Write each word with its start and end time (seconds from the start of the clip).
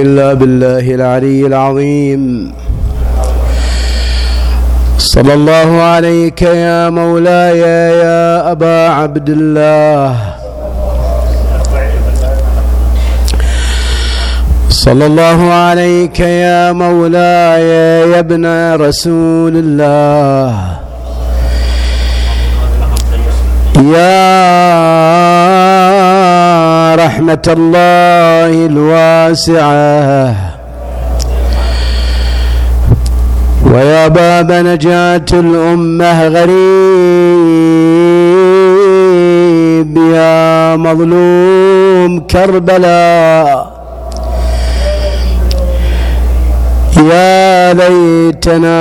إلا 0.00 0.34
بالله 0.34 0.94
العلي 0.94 1.46
العظيم. 1.46 2.52
صلى 4.98 5.34
الله 5.34 5.82
عليك 5.82 6.42
يا 6.42 6.90
مولاي 6.90 7.58
يا 8.04 8.52
أبا 8.52 8.88
عبد 8.88 9.28
الله. 9.28 10.16
صلى 14.68 15.06
الله 15.06 15.52
عليك 15.52 16.20
يا 16.20 16.72
مولاي 16.72 17.68
يا 18.12 18.18
ابن 18.18 18.44
رسول 18.74 19.54
الله. 19.56 20.52
يا 23.96 25.55
رحمة 27.06 27.46
الله 27.58 28.66
الواسعة. 28.70 30.34
ويا 33.72 34.08
باب 34.08 34.52
نجاة 34.52 35.30
الأمة 35.32 36.28
غريب 36.28 36.56
يا 40.14 40.76
مظلوم 40.76 42.20
كربلاء. 42.20 43.76
يا 47.12 47.72
ليتنا 47.72 48.80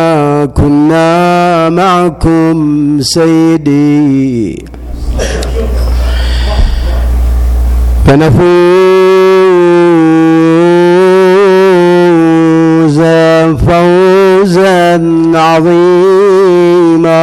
كنا 0.57 1.69
معكم 1.69 2.57
سيدي. 3.01 4.65
فنفوز 8.05 8.61
فوزا 13.67 15.01
عظيما. 15.35 17.15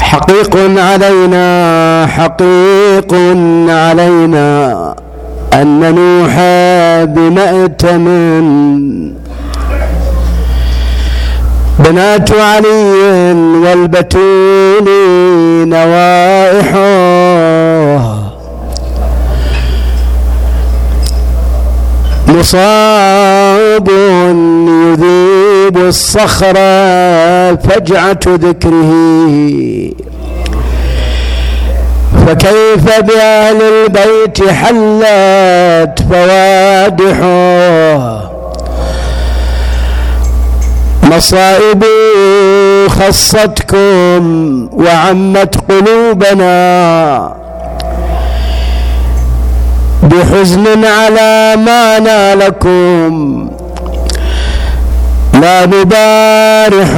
حقيق 0.00 0.56
علينا 0.80 2.06
حقيق 2.06 3.14
علينا 3.68 4.94
أن 5.54 5.80
ننوح 5.80 6.34
بمأتم 7.04 8.06
بنات 11.84 12.30
علي 12.32 12.92
والبتول 13.64 14.88
نوائحه 15.68 16.82
مصاب 22.28 23.88
يذيب 24.68 25.76
الصخر 25.76 26.54
فجعة 27.56 28.20
ذكره 28.26 28.92
فكيف 32.26 33.00
بأهل 33.00 33.62
البيت 33.62 34.48
حلت 34.48 35.98
فوادحه؟ 36.10 37.22
مصائب 41.16 41.84
خصتكم 42.88 44.22
وعمت 44.72 45.54
قلوبنا 45.68 47.32
بحزن 50.02 50.84
على 50.84 51.56
ما 51.56 51.98
نالكم. 51.98 53.50
لا 55.40 55.66
نبارح. 55.66 56.92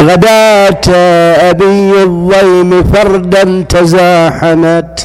غداة 0.00 0.94
أبي 1.50 2.02
الضيم 2.02 2.84
فردا 2.92 3.64
تزاحمت. 3.68 5.03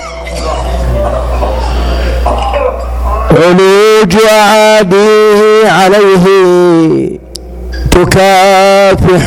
علوج 3.31 4.15
أعاديه 4.31 5.69
عليه 5.71 7.19
تكافح 7.91 9.25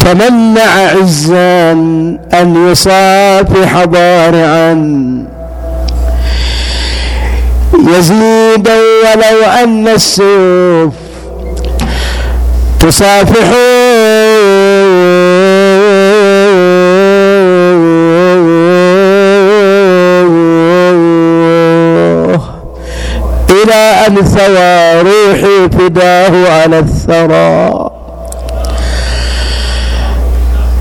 تمنع 0.00 0.70
عزا 1.00 1.72
أن 2.32 2.68
يصافح 2.70 3.84
ضارعا. 3.84 4.96
يزيدا 7.88 8.76
ولو 9.04 9.44
أن 9.64 9.88
السيوف 9.88 10.92
تصافح 12.80 13.50
إلى 23.66 24.06
أن 24.06 24.24
ثوى 24.24 25.02
روحي 25.02 25.68
فداه 25.78 26.52
على 26.52 26.78
الثرى. 26.78 27.90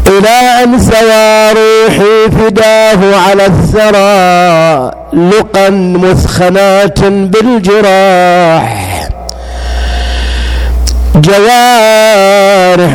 إلى 0.07 0.63
أن 0.63 0.79
ثوى 0.79 1.51
روحي 1.51 2.29
فداه 2.37 3.15
على 3.15 3.45
الثرى. 3.45 4.91
لقا 5.13 5.69
مثخنات 5.69 7.03
بالجراح. 7.03 9.09
جوارح 11.15 12.93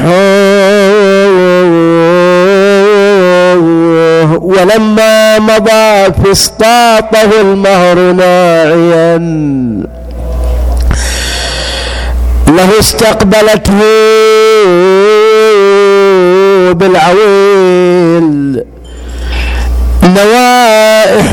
ولما 4.51 5.39
مضى 5.39 6.13
فسطاطه 6.25 7.31
المهر 7.41 7.99
ناعيا. 8.13 9.17
له 12.57 12.79
استقبلته 12.79 13.81
بالعويل. 16.73 18.65
نوائح 20.05 21.31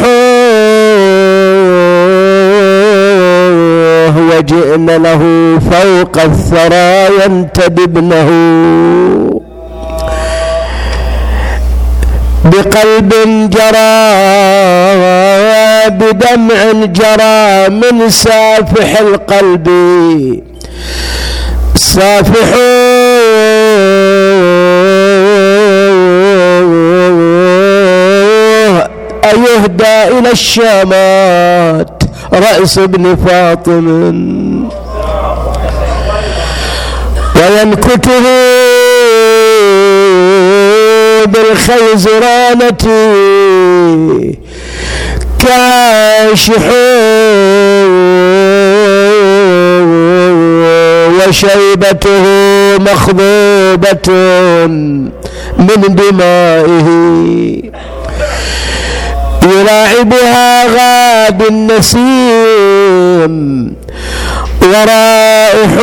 وجئن 4.29 4.89
له 4.89 5.21
فوق 5.71 6.15
الثرى 6.23 6.91
ينتدبنه 7.25 8.29
بقلب 12.51 13.13
جرى 13.49 13.97
بدمع 15.89 16.85
جرى 16.85 17.69
من 17.69 18.09
سافح 18.09 18.99
القلب. 18.99 19.67
سافح 21.75 22.49
أيهدى 29.23 30.17
إلى 30.19 30.31
الشامات 30.31 32.03
رأس 32.33 32.77
ابن 32.77 33.15
فاطم. 33.15 33.87
وينكته 37.35 38.25
بالخيزرانة 41.31 42.83
كاشح 45.39 46.65
وشيبته 51.27 52.23
مخضوبة 52.77 54.07
من 55.57 55.81
دمائه. 55.95 56.87
يلاعبها 59.43 60.65
غاد 60.65 61.41
النسيم. 61.41 63.33
ورائح 64.61 65.73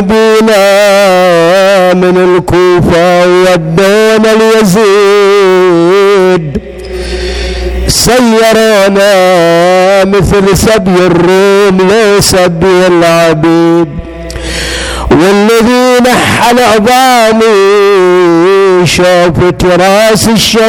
بنا 0.00 0.64
من 1.94 2.16
الكوفة 2.16 3.26
ودونا 3.26 4.32
اليزيد. 4.32 5.88
سيرونا 7.88 9.12
مثل 10.04 10.56
سبي 10.56 11.06
الروم 11.06 11.78
لو 11.90 12.20
سبي 12.20 12.86
العبيد. 12.86 13.88
والذي 15.10 16.00
نحل 16.00 16.58
عظامي 16.58 17.56
شافت 18.86 19.64
رأس 19.64 20.28
الشهيد. 20.28 20.68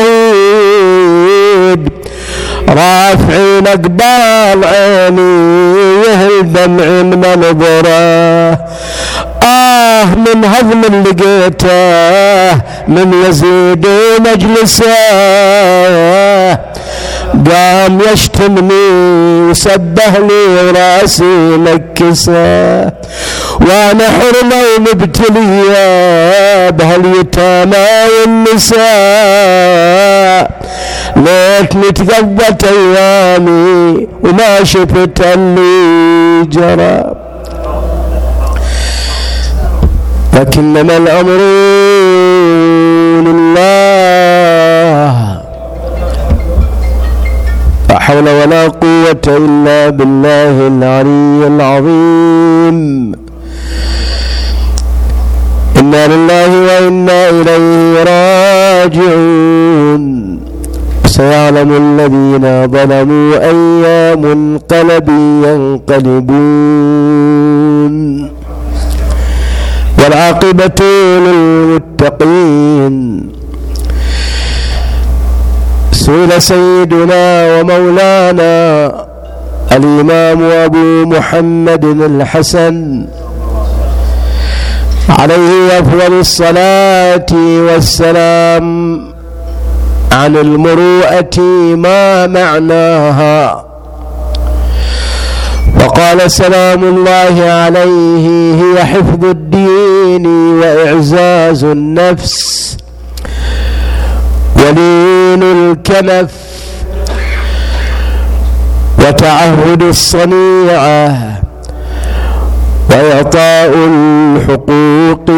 رافعين 2.70 3.68
أقبال 3.68 4.66
عيني 4.66 5.62
يهل 6.08 6.54
دمعي 6.54 7.04
من 7.04 7.20
نظره 7.20 8.60
آه 9.44 10.06
من 10.06 10.46
هضم 10.46 10.82
لقيته 11.04 12.54
من 12.88 13.24
يزيد 13.28 13.88
مجلسه. 14.20 14.86
قام 17.52 18.00
يشتمني 18.14 18.90
وسبه 19.50 20.12
لي 20.28 20.72
راسي 20.72 21.58
نكسه 21.58 22.82
وأنا 23.62 24.04
حرمه 24.10 24.56
ومبتليه 24.78 26.70
بهاليتامى 26.70 27.88
والنساء 28.20 28.80
ليتني 31.20 31.92
تقضت 31.92 32.64
ايامي 32.64 34.08
وما 34.24 34.64
شفت 34.64 35.22
اللي 35.36 36.46
جرى 36.46 37.14
لكنما 40.34 40.98
الامر 40.98 41.40
لله 43.60 45.40
لا 47.90 48.00
حول 48.00 48.30
ولا 48.30 48.64
قوة 48.68 49.22
إلا 49.28 49.90
بالله 49.90 50.68
العلي 50.68 51.48
العظيم 51.48 53.12
إنا 55.80 56.08
لله 56.08 56.52
وإنا 56.60 57.30
إليه 57.30 58.04
راجعون 58.84 60.40
سيعلم 61.20 61.72
الذين 61.84 62.46
ظلموا 62.68 63.30
أي 63.50 64.16
منقلب 64.16 65.10
ينقلبون. 65.46 66.40
والعاقبة 70.00 70.82
للمتقين. 71.26 72.96
سئل 75.92 76.42
سيدنا 76.42 77.26
ومولانا 77.54 78.56
الإمام 79.72 80.44
أبو 80.44 81.06
محمد 81.06 81.86
الحسن 81.86 83.06
عليه 85.10 85.80
أفضل 85.80 86.20
الصلاة 86.20 87.32
والسلام 87.68 89.00
عن 90.12 90.36
المروءة 90.38 91.40
ما 91.76 92.28
معناها. 92.28 93.66
وقال 95.80 96.32
سلام 96.32 96.84
الله 96.84 97.44
عليه 97.44 98.56
هي 98.56 98.86
حفظ 98.86 99.26
الدين 99.26 100.28
وإعزاز 100.60 101.64
النفس. 101.64 102.78
ولين 104.56 105.44
الكنف 105.44 106.32
وتعهد 109.00 109.84
الصنيعة. 109.84 111.42
وإعطاء 112.90 113.72
الحقوق 113.76 115.30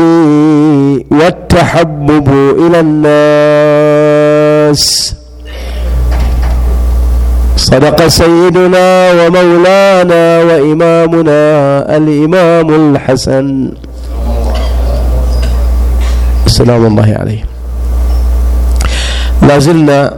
والتحبب 1.12 2.30
إلى 2.60 2.80
الناس. 2.80 4.82
صدق 7.56 8.08
سيدنا 8.08 9.12
ومولانا 9.12 10.44
وإمامنا 10.44 11.42
الإمام 11.98 12.96
الحسن. 12.96 13.72
سلام 16.48 16.86
الله 16.86 17.16
عليه. 17.20 17.46
لا 19.42 19.60
زلنا 19.60 20.14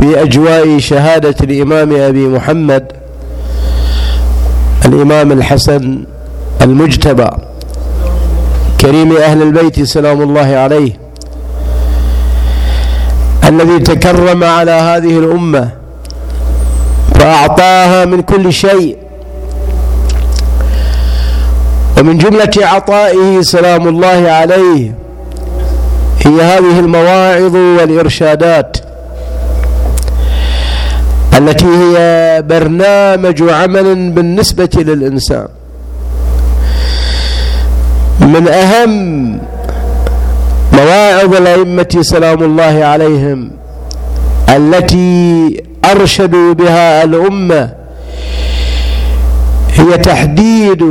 في 0.00 0.22
أجواء 0.22 0.78
شهادة 0.78 1.34
الإمام 1.42 1.96
أبي 1.96 2.28
محمد 2.28 2.97
الإمام 4.86 5.32
الحسن 5.32 6.04
المجتبى 6.62 7.28
كريم 8.80 9.16
أهل 9.16 9.42
البيت 9.42 9.82
سلام 9.82 10.22
الله 10.22 10.56
عليه 10.56 10.92
الذي 13.48 13.78
تكرم 13.78 14.44
على 14.44 14.70
هذه 14.70 15.18
الأمة 15.18 15.70
فأعطاها 17.14 18.04
من 18.04 18.22
كل 18.22 18.52
شيء 18.52 18.96
ومن 21.98 22.18
جملة 22.18 22.50
عطائه 22.56 23.40
سلام 23.40 23.88
الله 23.88 24.30
عليه 24.30 24.94
هي 26.26 26.42
هذه 26.42 26.78
المواعظ 26.78 27.54
والإرشادات. 27.56 28.76
التي 31.38 31.66
هي 31.66 31.96
برنامج 32.48 33.42
عمل 33.42 34.10
بالنسبة 34.10 34.70
للإنسان. 34.76 35.48
من 38.20 38.48
أهم 38.48 38.92
مواعظ 40.72 41.34
الأئمة 41.34 41.98
سلام 42.00 42.42
الله 42.42 42.84
عليهم 42.84 43.50
التي 44.48 45.62
أرشدوا 45.84 46.52
بها 46.54 47.04
الأمة 47.04 47.70
هي 49.72 49.98
تحديد 49.98 50.82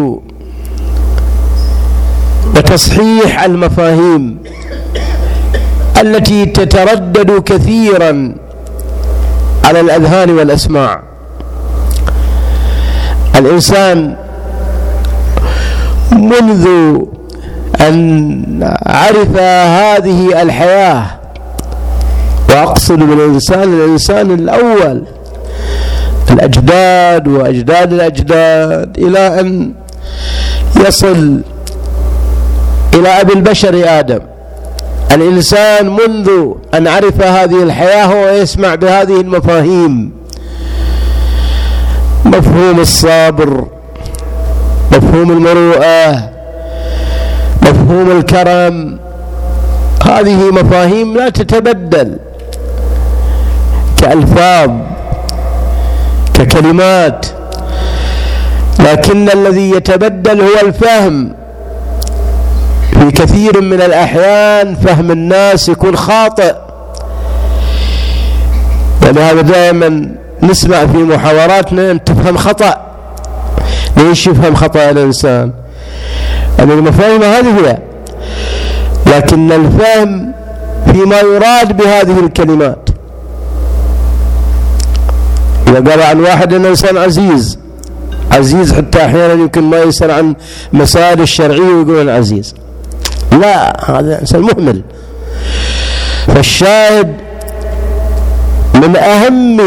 وتصحيح 2.56 3.44
المفاهيم 3.44 4.38
التي 6.02 6.46
تتردد 6.46 7.32
كثيرا 7.32 8.36
على 9.68 9.80
الأذهان 9.80 10.30
والأسماع. 10.32 11.02
الإنسان 13.36 14.16
منذ 16.12 16.68
أن 17.82 18.78
عرف 18.86 19.38
هذه 19.38 20.42
الحياة 20.42 21.06
وأقصد 22.50 23.00
بالإنسان 23.00 23.64
الإنسان 23.64 24.32
الأول 24.32 25.04
الأجداد 26.32 27.28
وأجداد 27.28 27.94
الأجداد 27.94 28.98
إلى 28.98 29.40
أن 29.40 29.74
يصل 30.88 31.42
إلى 32.94 33.10
أبي 33.22 33.34
البشر 33.34 34.00
آدم. 34.00 34.20
الإنسان 35.12 35.90
منذ 35.90 36.30
أن 36.74 36.88
عرف 36.88 37.22
هذه 37.22 37.64
الحياة 37.64 38.06
هو 38.06 38.28
يسمع 38.28 38.76
بهذه 38.76 39.22
المفاهيم. 39.22 40.12
مفهوم 42.26 42.80
الصبر 42.80 43.68
مفهوم 44.92 45.32
المروءة 45.32 46.30
مفهوم 47.62 48.12
الكرم. 48.12 49.00
هذه 50.06 50.52
مفاهيم 50.52 51.18
لا 51.18 51.30
تتبدل 51.30 52.18
كألفاظ 53.98 54.72
ككلمات 56.34 57.26
لكن 58.80 59.30
الذي 59.30 59.72
يتبدل 59.72 60.42
هو 60.42 60.68
الفهم. 60.68 61.34
في 63.00 63.12
كثير 63.12 63.62
من 63.62 63.82
الأحيان 63.82 64.76
فهم 64.76 65.12
الناس 65.12 65.70
يكون 65.70 65.98
خاطئ. 65.98 66.56
ولهذا 69.02 69.42
دائما 69.42 70.10
نسمع 70.44 70.86
في 70.86 70.98
محاوراتنا 70.98 71.92
أن 71.92 72.04
تفهم 72.04 72.38
خطأ. 72.38 72.78
ليش 73.98 74.28
يفهم 74.28 74.56
خطأ 74.56 74.90
الإنسان؟ 74.90 75.52
أن 76.60 76.72
المفاهيم 76.72 77.24
هذه 77.24 77.68
هي. 77.68 77.78
لكن 79.08 79.52
الفهم 79.52 80.34
فيما 80.92 81.20
يراد 81.20 81.78
بهذه 81.78 82.20
الكلمات. 82.20 82.90
إذا 85.68 85.92
قال 85.92 86.02
عن 86.02 86.20
واحد 86.20 86.54
أنه 86.54 86.70
إنسان 86.70 86.98
عزيز 86.98 87.60
عزيز 88.32 88.74
حتى 88.74 89.06
أحيانا 89.06 89.34
يمكن 89.34 89.64
ما 89.64 89.78
يسأل 89.78 90.12
عن 90.12 90.36
مسائل 90.74 91.22
الشرعية 91.22 91.60
ويقولون 91.60 92.10
عزيز. 92.10 92.56
لا 93.32 93.92
هذا 93.92 94.22
إنسان 94.22 94.42
مهمل. 94.42 94.82
فالشاهد 96.28 97.14
من 98.76 98.96
أهم 98.96 99.58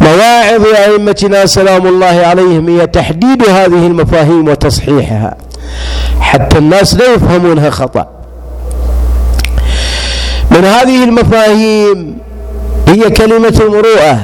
مواعظ 0.00 0.66
أئمتنا 0.66 1.46
سلام 1.46 1.86
الله 1.86 2.06
عليهم 2.06 2.68
هي 2.68 2.86
تحديد 2.86 3.48
هذه 3.48 3.86
المفاهيم 3.86 4.48
وتصحيحها. 4.48 5.36
حتى 6.20 6.58
الناس 6.58 6.94
لا 6.94 7.14
يفهمونها 7.14 7.70
خطأ. 7.70 8.08
من 10.50 10.64
هذه 10.64 11.04
المفاهيم 11.04 12.18
هي 12.88 13.10
كلمة 13.10 13.60
المروءة. 13.60 14.20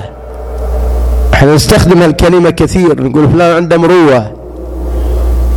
إحنا 1.35 1.54
نستخدم 1.54 2.02
الكلمة 2.02 2.50
كثير 2.50 3.02
نقول 3.02 3.28
فلان 3.28 3.56
عنده 3.56 3.76
مروءة 3.76 4.32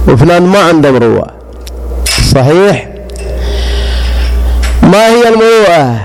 وفلان 0.07 0.43
ما 0.47 0.59
عنده 0.59 0.91
مروءة. 0.91 1.34
صحيح. 2.35 2.87
ما 4.83 5.07
هي 5.07 5.29
المروءة 5.29 5.95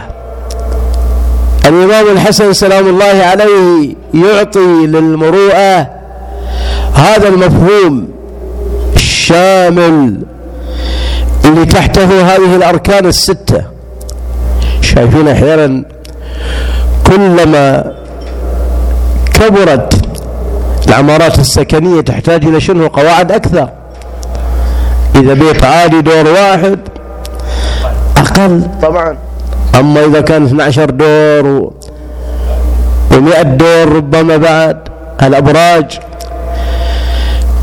الإمام 1.67 2.13
الحسن 2.13 2.53
سلام 2.53 2.89
الله 2.89 3.05
عليه 3.05 3.95
يعطي 4.15 4.87
للمروءة 4.87 5.89
هذا 6.95 7.29
المفهوم 7.29 8.09
الشامل 8.97 10.23
اللي 11.45 11.67
تحته 11.67 12.35
هذه 12.35 12.57
الأركان 12.57 13.07
الستة. 13.07 13.63
شايفين 14.81 15.29
أحيانا 15.29 15.85
كلما 17.07 17.93
كبرت 19.35 19.95
العمارات 20.89 21.39
السكنية 21.39 22.01
تحتاج 22.01 22.45
إلى 22.45 22.61
شنو 22.61 22.87
قواعد 22.87 23.33
أكثر. 23.33 23.69
إذا 25.17 25.35
بيت 25.35 25.65
عادي 25.65 26.01
دور 26.01 26.29
واحد 26.29 26.79
أقل. 28.17 28.63
طبعا. 28.83 29.17
أما 29.81 30.05
إذا 30.05 30.21
كان 30.21 30.45
12 30.45 30.91
دور 30.91 31.47
و... 31.47 31.73
و100 33.11 33.43
دور 33.43 33.93
ربما 33.97 34.37
بعد 34.37 34.77
الأبراج 35.23 35.99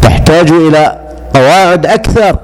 تحتاج 0.03 0.51
إلى 0.51 0.97
قواعد 1.33 1.85
أكثر. 1.85 2.35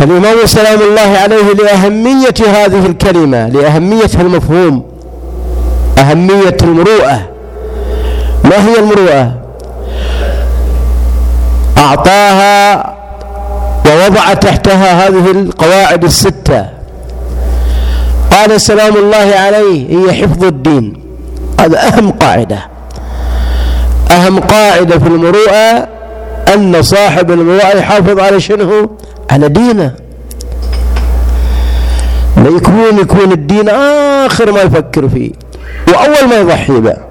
فالإمام 0.00 0.36
سلام 0.46 0.78
الله 0.80 1.18
عليه 1.18 1.52
لأهمية 1.52 2.34
هذه 2.64 2.86
الكلمة 2.86 3.48
لأهمية 3.48 4.10
المفهوم 4.20 4.84
أهمية 5.98 6.56
المروءة. 6.62 7.20
ما 8.44 8.68
هي 8.68 8.78
المروءة؟ 8.78 9.32
أعطاها 11.80 12.94
ووضع 13.86 14.34
تحتها 14.34 15.08
هذه 15.08 15.30
القواعد 15.30 16.04
الستة. 16.04 16.66
قال 18.32 18.60
سلام 18.60 18.96
الله 18.96 19.34
عليه 19.36 19.98
هي 19.98 20.22
حفظ 20.22 20.44
الدين. 20.44 21.02
هذا 21.60 21.88
أهم 21.88 22.10
قاعدة. 22.10 22.58
أهم 24.10 24.40
قاعدة 24.40 24.98
في 24.98 25.06
المروءة 25.06 25.88
أن 26.54 26.82
صاحب 26.82 27.30
المروءة 27.30 27.76
يحافظ 27.76 28.18
على 28.18 28.40
شنو؟ 28.40 28.90
على 29.30 29.48
دينه. 29.48 29.92
لا 32.36 32.48
يكون 32.56 32.98
يكون 33.00 33.32
الدين 33.32 33.68
آخر 34.26 34.52
ما 34.52 34.60
يفكر 34.60 35.08
فيه. 35.08 35.32
وأول 35.88 36.28
ما 36.28 36.36
يضحي 36.36 36.80
به 36.80 37.09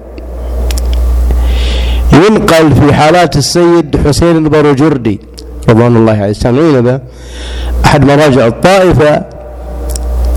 ينقل 2.12 2.74
في 2.74 2.94
حالات 2.94 3.36
السيد 3.36 3.96
حسين 4.06 4.36
البروجردي 4.36 5.20
رضوان 5.68 5.96
الله 5.96 6.12
عليه. 6.12 6.32
سامعين 6.32 6.98
أحد 7.84 8.04
مراجع 8.04 8.46
الطائفة. 8.46 9.22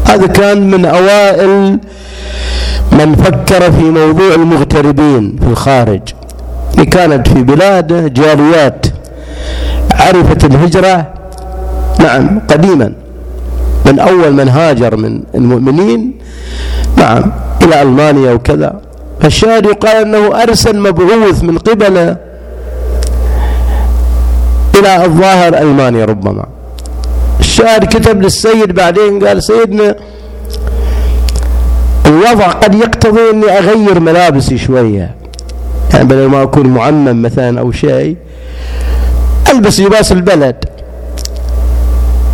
هذا 0.05 0.27
كان 0.27 0.71
من 0.71 0.85
أوائل 0.85 1.79
من 2.91 3.15
فكر 3.15 3.71
في 3.71 3.83
موضوع 3.83 4.35
المغتربين 4.35 5.35
في 5.41 5.47
الخارج. 5.47 6.01
كانت 6.91 7.27
في 7.27 7.43
بلاده 7.43 8.07
جاليات. 8.07 8.85
عرفت 9.93 10.45
الهجرة. 10.45 11.13
نعم 11.99 12.39
قديما. 12.49 12.93
من 13.85 13.99
أول 13.99 14.33
من 14.33 14.49
هاجر 14.49 14.95
من 14.95 15.23
المؤمنين. 15.35 16.13
نعم 16.97 17.31
إلى 17.61 17.81
ألمانيا 17.81 18.31
وكذا. 18.31 18.73
فالشاهد 19.23 19.65
يقال 19.65 19.97
أنه 19.97 20.43
أرسل 20.43 20.79
مبعوث 20.79 21.43
من 21.43 21.57
قبل 21.57 21.97
إلى 24.75 25.05
الظاهر 25.05 25.57
ألمانيا 25.57 26.05
ربما. 26.05 26.45
الشاهد 27.39 27.85
كتب 27.85 28.21
للسيد 28.21 28.71
بعدين 28.71 29.27
قال 29.27 29.43
سيدنا 29.43 29.95
الوضع 32.05 32.47
قد 32.47 32.75
يقتضي 32.75 33.29
أني 33.29 33.45
أغير 33.57 33.99
ملابسي 33.99 34.57
شوية. 34.57 35.15
يعني 35.93 36.05
بدل 36.05 36.25
ما 36.25 36.43
أكون 36.43 36.67
معمم 36.67 37.21
مثلا 37.21 37.59
أو 37.59 37.71
شيء 37.71 38.17
ألبس 39.51 39.79
لباس 39.79 40.11
البلد. 40.11 40.65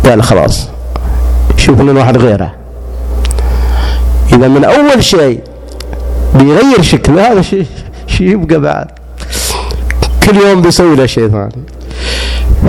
قال 0.04 0.22
خلاص 0.22 0.68
شوف 1.56 1.80
لنا 1.80 2.00
واحد 2.00 2.16
غيره. 2.16 2.52
إذا 4.32 4.48
من 4.48 4.64
أول 4.64 5.04
شيء 5.04 5.40
بيغير 6.34 6.82
شكله 6.82 7.32
هذا 7.32 7.42
شيء 7.42 7.66
شيء 8.06 8.26
يبقى 8.26 8.60
بعد. 8.60 8.86
كل 10.26 10.36
يوم 10.36 10.62
بيسوي 10.62 10.96
له 10.96 11.06
شيء 11.06 11.28
ثاني. 11.28 11.64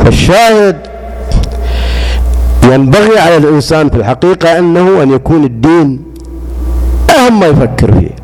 فالشاهد 0.04 0.78
ينبغي 2.64 3.20
على 3.20 3.38
الإنسان 3.38 3.90
في 3.90 3.96
الحقيقة 3.96 4.60
أنه 4.60 5.04
أن 5.04 5.12
يكون 5.12 5.44
الدين 5.44 6.04
أهم 7.18 7.40
ما 7.40 7.46
يفكر 7.46 7.92
فيه. 8.00 8.16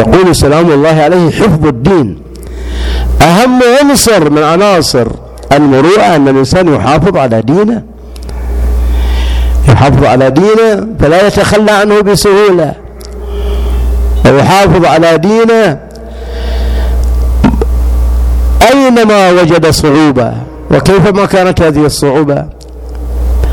يقول 0.00 0.36
سلام 0.36 0.70
الله 0.70 0.88
عليه 1.02 1.30
حفظ 1.30 1.66
الدين. 1.66 2.18
أهم 3.22 3.60
عنصر 3.80 4.30
من 4.30 4.42
عناصر 4.42 5.06
المروءة 5.52 6.16
أن 6.16 6.28
الإنسان 6.28 6.74
يحافظ 6.74 7.16
على 7.16 7.42
دينه. 7.42 7.82
يحافظ 9.68 10.04
على 10.04 10.30
دينه 10.30 10.86
فلا 11.00 11.26
يتخلى 11.26 11.70
عنه 11.70 12.00
بسهولة. 12.00 12.83
ويحافظ 14.24 14.84
على 14.84 15.18
دينه 15.18 15.78
أينما 18.72 19.30
وجد 19.30 19.70
صعوبة. 19.70 20.32
وكيف 20.70 21.08
ما 21.08 21.26
كانت 21.26 21.62
هذه 21.62 21.86
الصعوبة؟ 21.86 22.44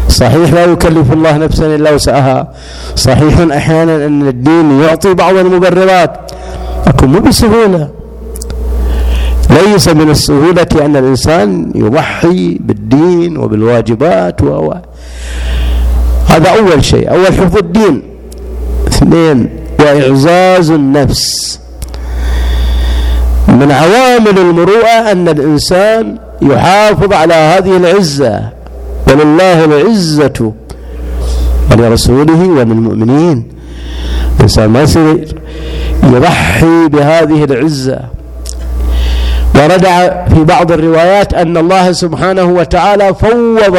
صحيح 0.09 0.53
لا 0.53 0.65
يكلف 0.65 1.13
الله 1.13 1.37
نفسا 1.37 1.75
إلا 1.75 1.91
وسعها. 1.91 2.47
صحيح 2.95 3.39
أحيانا 3.39 4.05
أن 4.05 4.27
الدين 4.27 4.81
يعطي 4.81 5.13
بعض 5.13 5.35
المبررات 5.35 6.31
لكن 6.87 7.07
مو 7.07 7.19
بسهولة. 7.19 7.89
ليس 9.49 9.87
من 9.87 10.09
السهولة 10.09 10.67
أن 10.81 10.95
الإنسان 10.95 11.71
يضحي 11.75 12.57
بالدين 12.61 13.37
وبالواجبات 13.37 14.41
و 14.41 14.73
هذا 16.27 16.49
أول 16.49 16.85
شيء. 16.85 17.11
أول 17.11 17.25
حفظ 17.25 17.57
الدين. 17.57 18.01
اثنين 18.87 19.60
وإعزاز 19.79 20.71
النفس. 20.71 21.59
من 23.47 23.71
عوامل 23.71 24.37
المروءة 24.37 25.11
أن 25.11 25.29
الإنسان 25.29 26.17
يحافظ 26.41 27.13
على 27.13 27.33
هذه 27.33 27.77
العزة. 27.77 28.41
ولله 29.07 29.65
العزة 29.65 30.51
ولرسوله 31.71 32.47
وللمؤمنين. 32.47 33.47
الإنسان 34.37 34.69
ما 34.69 34.81
يصير 34.81 35.35
يضحي 36.03 36.87
بهذه 36.87 37.43
العزة. 37.43 37.99
ورد 39.55 39.85
في 40.33 40.43
بعض 40.43 40.71
الروايات 40.71 41.33
أن 41.33 41.57
الله 41.57 41.91
سبحانه 41.91 42.43
وتعالى 42.43 43.13
فوض 43.13 43.77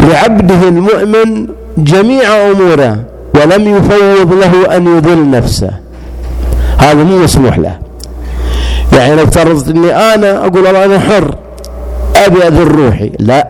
لعبده 0.00 0.68
المؤمن 0.68 1.48
جميع 1.78 2.50
أموره. 2.50 3.11
ولم 3.34 3.76
يفوض 3.76 4.32
له 4.32 4.76
أن 4.76 4.96
يذل 4.96 5.30
نفسه. 5.30 5.70
هذا 6.78 7.02
مو 7.02 7.18
مسموح 7.18 7.58
له. 7.58 7.78
يعني 8.92 9.14
لو 9.14 9.24
افترضت 9.24 9.68
إني 9.68 10.14
أنا 10.14 10.46
أقول 10.46 10.64
والله 10.66 10.84
أنا 10.84 10.98
حر 10.98 11.34
أبي 12.16 12.46
أذل 12.46 12.68
روحي. 12.68 13.12
لا 13.18 13.48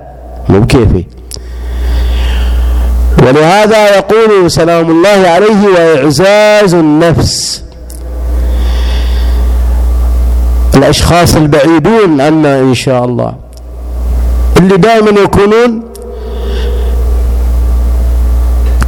مو 0.49 0.61
بكيفي. 0.61 1.05
ولهذا 3.19 3.97
يقول 3.97 4.51
سلام 4.51 4.91
الله 4.91 5.29
عليه 5.29 5.67
وإعزاز 5.75 6.75
النفس. 6.75 7.63
الأشخاص 10.75 11.37
البعيدون 11.37 12.21
عنا 12.21 12.61
إن 12.61 12.75
شاء 12.75 13.05
الله. 13.05 13.35
اللي 14.57 14.77
دائما 14.77 15.21
يكونون 15.21 15.83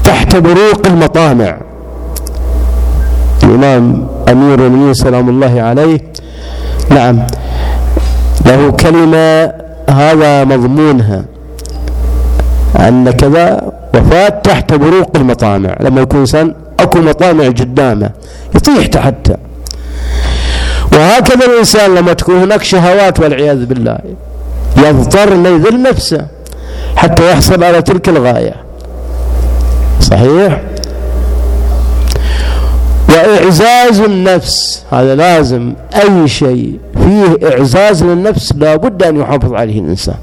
تحت 0.05 0.37
بروق 0.37 0.87
المطامع. 0.87 1.57
الإمام 3.43 4.07
أمير 4.29 4.67
المؤمنين 4.67 4.95
سلام 4.95 5.29
الله 5.29 5.63
عليه. 5.63 5.99
نعم. 6.91 7.27
له 8.47 8.71
كلمة 8.71 9.53
هذا 9.91 10.45
مضمونها. 10.45 11.25
أن 12.77 13.11
كذا 13.11 13.73
وفاة 13.95 14.29
تحت 14.29 14.75
بروق 14.75 15.11
المطامع. 15.17 15.77
لما 15.81 16.01
يكون 16.01 16.21
إنسان 16.21 16.55
أكو 16.81 16.99
مطامع 16.99 17.45
قدامه 17.47 18.11
يطيح 18.55 18.87
تحتها 18.87 19.37
وهكذا 20.93 21.47
الإنسان 21.47 21.95
لما 21.95 22.13
تكون 22.13 22.37
هناك 22.37 22.63
شهوات 22.63 23.21
والعياذ 23.21 23.65
بالله 23.65 23.99
يضطر 24.77 25.33
أن 25.33 25.47
يذل 25.47 25.83
نفسه 25.83 26.27
حتى 26.97 27.31
يحصل 27.31 27.65
على 27.65 27.83
تلك 27.83 28.09
الغاية. 28.09 28.64
صحيح؟ 30.01 30.63
وإعزاز 33.09 34.01
النفس 34.01 34.83
هذا 34.93 35.15
لازم 35.15 35.73
أي 35.95 36.29
شيء 36.29 36.79
فيه 36.95 37.49
إعزاز 37.49 38.05
للنفس 38.05 38.53
لابد 38.57 39.03
أن 39.03 39.21
يحافظ 39.21 39.55
عليه 39.55 39.81
الإنسان. 39.81 40.17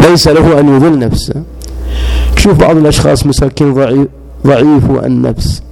ليس 0.00 0.28
له 0.28 0.60
أن 0.60 0.76
يذل 0.76 0.98
نفسه. 0.98 1.34
شوف 2.36 2.58
بعض 2.58 2.76
الأشخاص 2.76 3.26
مساكين 3.26 3.74
ضعيف 3.74 4.08
ضعيف 4.46 4.90
النفس. 5.04 5.62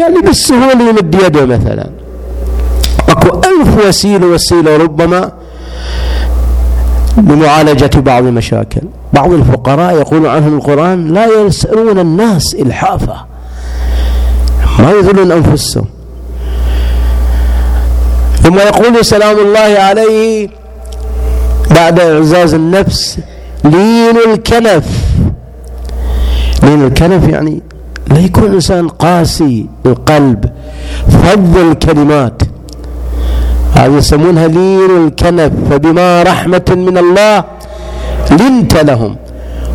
يعني 0.00 0.20
بالسهولة 0.20 0.88
يمد 0.88 1.14
يده 1.14 1.46
مثلا. 1.46 1.90
أكو 3.08 3.38
ألف 3.38 3.86
وسيلة 3.86 4.26
وسيلة 4.26 4.76
ربما 4.76 5.32
لمعالجة 7.16 8.00
بعض 8.00 8.26
المشاكل. 8.26 8.80
بعض 9.12 9.32
الفقراء 9.32 9.94
يقول 9.94 10.26
عنهم 10.26 10.54
القرآن 10.54 11.14
لا 11.14 11.26
يسألون 11.26 11.98
الناس 11.98 12.54
إلحافا 12.54 13.26
ما 14.78 14.90
يذلون 14.90 15.32
أنفسهم. 15.32 15.84
ثم 18.42 18.58
يقول 18.58 19.04
سلام 19.04 19.38
الله 19.38 19.78
عليه 19.78 20.48
بعد 21.70 22.00
إعزاز 22.00 22.54
النفس 22.54 23.18
لين 23.64 24.16
الكنف. 24.32 24.86
لين 26.62 26.86
الكنف 26.86 27.28
يعني 27.28 27.62
لا 28.10 28.18
يكون 28.18 28.54
إنسان 28.54 28.88
قاسي 28.88 29.66
القلب 29.86 30.44
فض 31.08 31.56
الكلمات. 31.56 32.42
هذه 33.74 33.96
يسمونها 33.96 34.46
لين 34.48 35.06
الكنف 35.06 35.52
فبما 35.70 36.22
رحمة 36.22 36.68
من 36.70 36.98
الله 36.98 37.44
لنت 38.30 38.76
لهم. 38.76 39.16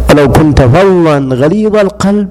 ولو 0.10 0.32
كنت 0.32 0.62
فظا 0.62 1.18
غليظ 1.42 1.76
القلب 1.76 2.30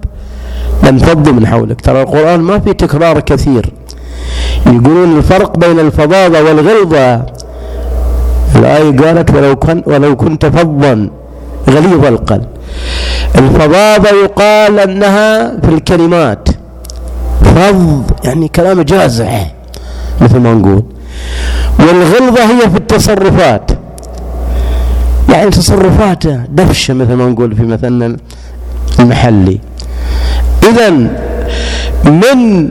لانفضوا 0.83 1.33
من 1.33 1.47
حولك. 1.47 1.81
ترى 1.81 2.03
القرآن 2.03 2.41
ما 2.41 2.59
في 2.59 2.73
تكرار 2.73 3.21
كثير. 3.21 3.71
يقولون 4.67 5.17
الفرق 5.17 5.59
بين 5.59 5.79
الفظاظة 5.81 6.43
والغلظة. 6.45 7.23
الآية 8.57 8.91
قالت 9.01 9.31
ولو, 9.35 9.57
كن 9.57 9.83
ولو 9.87 10.17
كنت 10.17 10.47
فظا 10.47 11.11
غليظ 11.69 12.05
القلب. 12.05 12.47
الفظاظة 13.39 14.11
يقال 14.25 14.79
أنها 14.79 15.61
في 15.61 15.69
الكلمات. 15.69 16.49
فظ 17.43 18.03
يعني 18.25 18.49
كلام 18.49 18.83
جازع 18.83 19.31
مثل 20.21 20.39
ما 20.39 20.55
نقول. 20.55 20.83
والغلظة 21.79 22.45
هي 22.45 22.71
في 22.71 22.77
التصرفات. 22.77 23.71
يعني 25.33 25.51
تصرفاته 25.51 26.41
دفشة 26.49 26.95
مثل 26.95 27.13
ما 27.13 27.29
نقول 27.29 27.57
في 27.57 27.63
مثلنا 27.63 28.17
المحلي. 29.01 29.61
إذا 30.63 30.91
من 32.05 32.69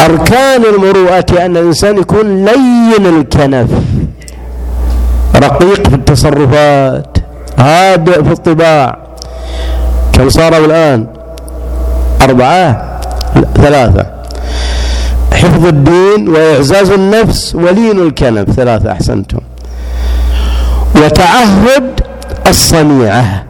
أركان 0.00 0.62
المروءة 0.74 1.46
أن 1.46 1.56
الإنسان 1.56 1.98
يكون 1.98 2.44
لين 2.44 3.06
الكنف. 3.18 3.70
رقيق 5.36 5.88
في 5.88 5.94
التصرفات 5.94 7.18
هادئ 7.58 8.24
في 8.24 8.32
الطباع. 8.32 8.98
كم 10.12 10.28
صاروا 10.28 10.66
الآن؟ 10.66 11.06
أربعة 12.22 13.00
ثلاثة. 13.54 14.06
حفظ 15.34 15.66
الدين 15.66 16.28
وإعزاز 16.28 16.90
النفس 16.90 17.54
ولين 17.54 18.00
الكنف 18.00 18.50
ثلاثة 18.50 18.92
أحسنتم. 18.92 19.38
وتعهد 20.96 22.00
الصنيعة. 22.46 23.44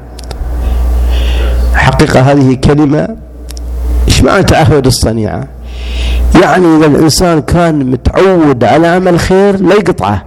حقيقة 1.74 2.20
هذه 2.20 2.54
كلمة 2.54 3.08
إيش 4.08 4.22
معنى 4.22 4.42
تعهد 4.42 4.86
الصنيعة؟ 4.86 5.44
يعني 6.42 6.76
إذا 6.76 6.86
الإنسان 6.86 7.42
كان 7.42 7.90
متعود 7.90 8.64
على 8.64 8.86
عمل 8.86 9.20
خير 9.20 9.60
لا 9.60 9.74
يقطعه. 9.74 10.24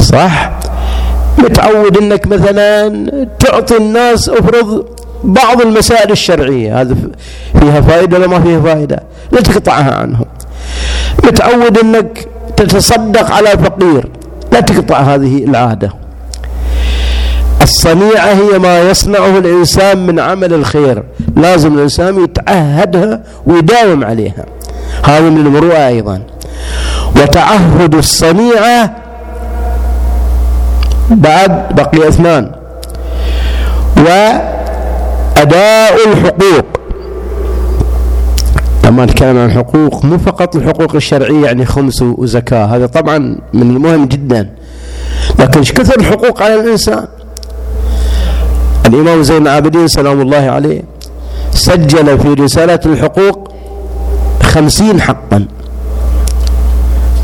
صح؟ 0.00 0.52
متعود 1.38 1.96
إنك 1.96 2.26
مثلا 2.26 3.26
تعطي 3.38 3.76
الناس 3.76 4.28
افرض 4.28 4.84
بعض 5.24 5.60
المسائل 5.60 6.10
الشرعية 6.12 6.80
هذا 6.80 6.96
فيها 7.60 7.80
فائدة 7.80 8.18
ولا 8.18 8.26
ما 8.26 8.40
فيها 8.40 8.60
فائدة؟ 8.60 9.02
تقطعها 9.40 9.94
عنهم. 9.94 10.26
متعود 11.24 11.78
إنك 11.78 12.28
تتصدق 12.56 13.30
على 13.30 13.48
فقير 13.48 14.08
لا 14.52 14.60
تقطع 14.60 15.00
هذه 15.00 15.44
العادة. 15.44 15.92
الصنيعة 17.62 18.32
هي 18.32 18.58
ما 18.58 18.80
يصنعه 18.80 19.38
الإنسان 19.38 20.06
من 20.06 20.20
عمل 20.20 20.54
الخير. 20.54 21.02
لازم 21.36 21.74
الإنسان 21.74 22.24
يتعهدها 22.24 23.20
ويداوم 23.46 24.04
عليها. 24.04 24.44
هذا 25.04 25.30
من 25.30 25.46
المروءة 25.46 25.86
أيضا. 25.86 26.22
وتعهد 27.16 27.94
الصنيعة 27.94 28.96
بعد 31.10 31.74
بقي 31.74 32.08
اثنان. 32.08 32.52
وأداء 33.96 35.94
الحقوق. 36.06 36.66
لما 38.84 39.04
نتكلم 39.04 39.38
عن 39.38 39.46
الحقوق 39.46 40.04
مو 40.04 40.18
فقط 40.18 40.56
الحقوق 40.56 40.94
الشرعية 40.94 41.44
يعني 41.44 41.66
خمس 41.66 42.02
وزكاة 42.02 42.64
هذا 42.64 42.86
طبعا 42.86 43.18
من 43.52 43.62
المهم 43.62 44.06
جدا. 44.06 44.50
لكن 45.38 45.58
إيش 45.58 45.72
كثر 45.72 46.00
الحقوق 46.00 46.42
على 46.42 46.54
الإنسان؟ 46.54 47.06
الإمام 48.86 49.22
زين 49.22 49.42
العابدين 49.42 49.88
سلام 49.88 50.20
الله 50.20 50.50
عليه 50.50 50.82
سجل 51.50 52.18
في 52.18 52.28
رسالة 52.28 52.80
الحقوق 52.86 53.52
خمسين 54.42 55.00
حقا. 55.00 55.46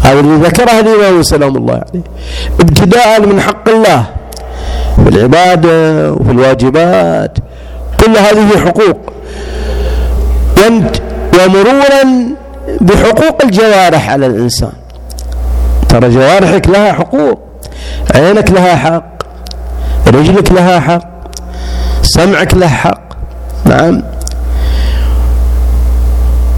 هذا 0.03 0.21
اللي 0.21 0.47
ذكرها 0.47 0.81
الإمام 0.81 1.23
سلام 1.23 1.57
الله 1.57 1.75
عليه. 1.75 2.03
ابتداء 2.61 3.27
من 3.27 3.41
حق 3.41 3.69
الله 3.69 4.05
في 5.05 5.09
العبادة 5.09 6.13
وفي 6.13 6.31
الواجبات 6.31 7.39
كل 8.01 8.17
هذه 8.17 8.59
حقوق. 8.59 9.13
وانت 10.59 10.97
ومرورا 11.39 12.35
بحقوق 12.81 13.45
الجوارح 13.45 14.11
على 14.11 14.27
الإنسان. 14.27 14.73
ترى 15.89 16.09
جوارحك 16.11 16.69
لها 16.69 16.93
حقوق 16.93 17.39
عينك 18.15 18.51
لها 18.51 18.77
حق 18.77 19.23
رجلك 20.07 20.53
لها 20.53 20.81
حق 20.81 21.09
سمعك 22.03 22.55
له 22.55 22.67
حق. 22.67 23.09
نعم. 23.65 24.03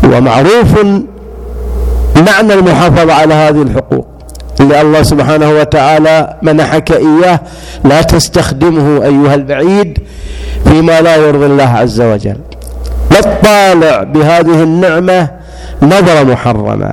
ومعروف 0.05 0.79
معنى 2.17 2.55
المحافظة 2.55 3.13
على 3.13 3.35
هذه 3.35 3.63
الحقوق 3.63 4.07
اللي 4.61 4.81
الله 4.81 5.03
سبحانه 5.03 5.51
وتعالى 5.51 6.37
منحك 6.43 6.93
إياه 6.93 7.41
لا 7.85 8.03
تستخدمه 8.03 9.05
أيها 9.05 9.35
البعيد 9.35 9.99
فيما 10.65 11.01
لا 11.01 11.17
يرضي 11.17 11.47
الله 11.47 11.69
عز 11.69 12.01
وجل. 12.01 12.37
لا 13.11 13.21
تطالع 13.21 14.03
بهذه 14.03 14.63
النعمة 14.63 15.29
نظرة 15.83 16.23
محرمة 16.23 16.93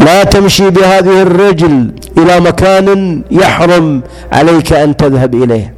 لا 0.00 0.24
تمشي 0.24 0.70
بهذه 0.70 1.22
الرجل 1.22 1.92
إلى 2.18 2.40
مكان 2.40 3.22
يحرم 3.30 4.02
عليك 4.32 4.72
أن 4.72 4.96
تذهب 4.96 5.34
إليه. 5.34 5.74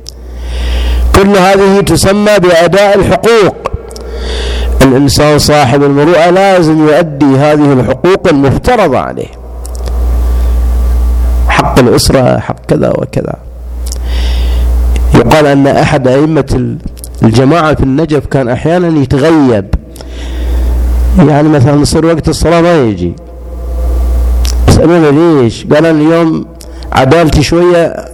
كل 1.15 1.37
هذه 1.37 1.81
تسمى 1.81 2.39
بأداء 2.39 2.99
الحقوق. 2.99 3.57
الإنسان 4.83 5.39
صاحب 5.39 5.83
المروءة 5.83 6.31
لازم 6.31 6.89
يؤدي 6.89 7.25
هذه 7.25 7.73
الحقوق 7.73 8.29
المفترضة 8.29 8.99
عليه. 8.99 9.33
حق 11.49 11.79
الأسرة 11.79 12.39
حق 12.39 12.67
كذا 12.69 12.89
وكذا. 12.91 13.35
يقال 15.15 15.47
أن 15.47 15.67
أحد 15.67 16.09
أئمة 16.09 16.77
الجماعة 17.25 17.75
في 17.75 17.83
النجف 17.83 18.27
كان 18.27 18.49
أحيانا 18.49 19.01
يتغيب. 19.01 19.75
يعني 21.19 21.49
مثلا 21.49 21.81
يصير 21.81 22.07
وقت 22.07 22.29
الصلاة 22.29 22.61
ما 22.61 22.83
يجي. 22.83 23.15
يسألونه 24.69 25.11
ليش؟ 25.11 25.67
قال 25.67 25.87
اليوم 25.87 26.47
عدالتي 26.93 27.43
شوية 27.43 28.05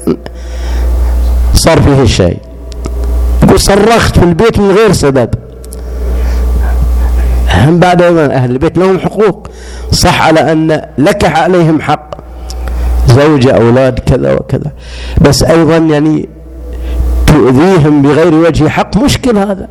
صار 1.55 1.83
فيه 1.83 2.05
شيء 2.05 2.38
يقول 3.42 3.61
صرخت 3.61 4.18
في 4.18 4.25
البيت 4.25 4.59
من 4.59 4.71
غير 4.71 4.92
سبب. 4.92 5.31
هم 7.51 7.79
بعد 7.79 8.03
أيضا 8.03 8.27
أهل 8.27 8.51
البيت 8.51 8.79
لهم 8.79 8.99
حقوق. 8.99 9.49
صح 9.92 10.23
على 10.23 10.53
أن 10.53 10.83
لك 10.99 11.25
عليهم 11.25 11.81
حق. 11.81 12.11
زوجة 13.09 13.51
أولاد 13.51 13.99
كذا 13.99 14.33
وكذا. 14.33 14.73
بس 15.21 15.42
أيضا 15.42 15.77
يعني 15.77 16.29
تؤذيهم 17.29 18.03
بغير 18.03 18.35
وجه 18.35 18.69
حق 18.69 18.97
مشكل 18.97 19.38
هذا. 19.38 19.69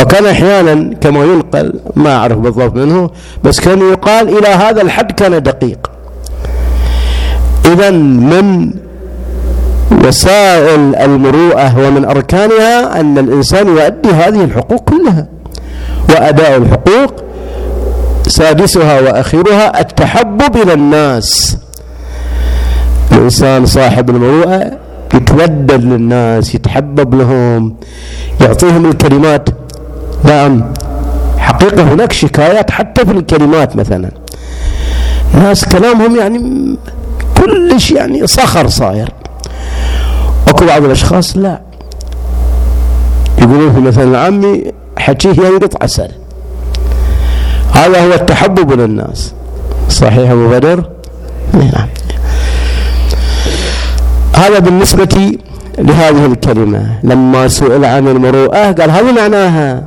وكان 0.00 0.26
أحيانا 0.26 0.94
كما 1.00 1.24
ينقل 1.24 1.72
ما 1.96 2.16
أعرف 2.16 2.38
بالضبط 2.38 2.74
منه 2.76 3.10
بس 3.44 3.60
كان 3.60 3.92
يقال 3.92 4.38
إلى 4.38 4.48
هذا 4.48 4.82
الحد 4.82 5.12
كان 5.12 5.42
دقيق. 5.42 5.90
اذا 7.66 7.90
من 7.90 8.70
وسائل 10.06 10.96
المروءة 10.96 11.78
ومن 11.78 12.04
أركانها 12.04 13.00
أن 13.00 13.18
الإنسان 13.18 13.68
يؤدي 13.68 14.08
هذه 14.08 14.44
الحقوق 14.44 14.84
كلها. 14.84 15.26
وأداء 16.10 16.56
الحقوق 16.56 17.14
سادسها 18.26 19.00
وأخيرها 19.00 19.80
التحبب 19.80 20.56
إلى 20.56 20.72
الناس. 20.72 21.58
الإنسان 23.12 23.66
صاحب 23.66 24.10
المروءة 24.10 24.81
يتودد 25.14 25.84
للناس 25.84 26.54
يتحبب 26.54 27.14
لهم 27.14 27.74
يعطيهم 28.40 28.86
الكلمات. 28.86 29.48
نعم 30.24 30.64
حقيقة 31.38 31.82
هناك 31.82 32.12
شكايات 32.12 32.70
حتى 32.70 33.04
في 33.04 33.10
الكلمات 33.12 33.76
مثلا. 33.76 34.10
ناس 35.34 35.64
كلامهم 35.64 36.16
يعني 36.16 36.76
كلش 37.36 37.90
يعني 37.90 38.26
صخر 38.26 38.68
صاير. 38.68 39.08
أكو 40.48 40.66
بعض 40.66 40.84
الأشخاص 40.84 41.36
لا. 41.36 41.60
يقولون 43.38 43.72
في 43.72 43.80
مثلا 43.80 44.18
عمي 44.18 44.64
حكيه 44.98 45.30
ينقط 45.30 45.82
عسل. 45.82 46.08
هذا 47.72 48.06
هو 48.06 48.12
التحبب 48.12 48.72
للناس. 48.72 49.32
صحيح 49.88 50.30
أبو 50.30 50.48
بدر؟ 50.48 50.84
نعم. 51.54 51.88
هذا 54.42 54.58
بالنسبة 54.58 55.38
لهذه 55.78 56.26
الكلمة. 56.26 56.98
لما 57.02 57.48
سئل 57.48 57.84
عن 57.84 58.08
المروءة 58.08 58.72
قال 58.72 58.90
هذه 58.90 59.12
معناها 59.12 59.84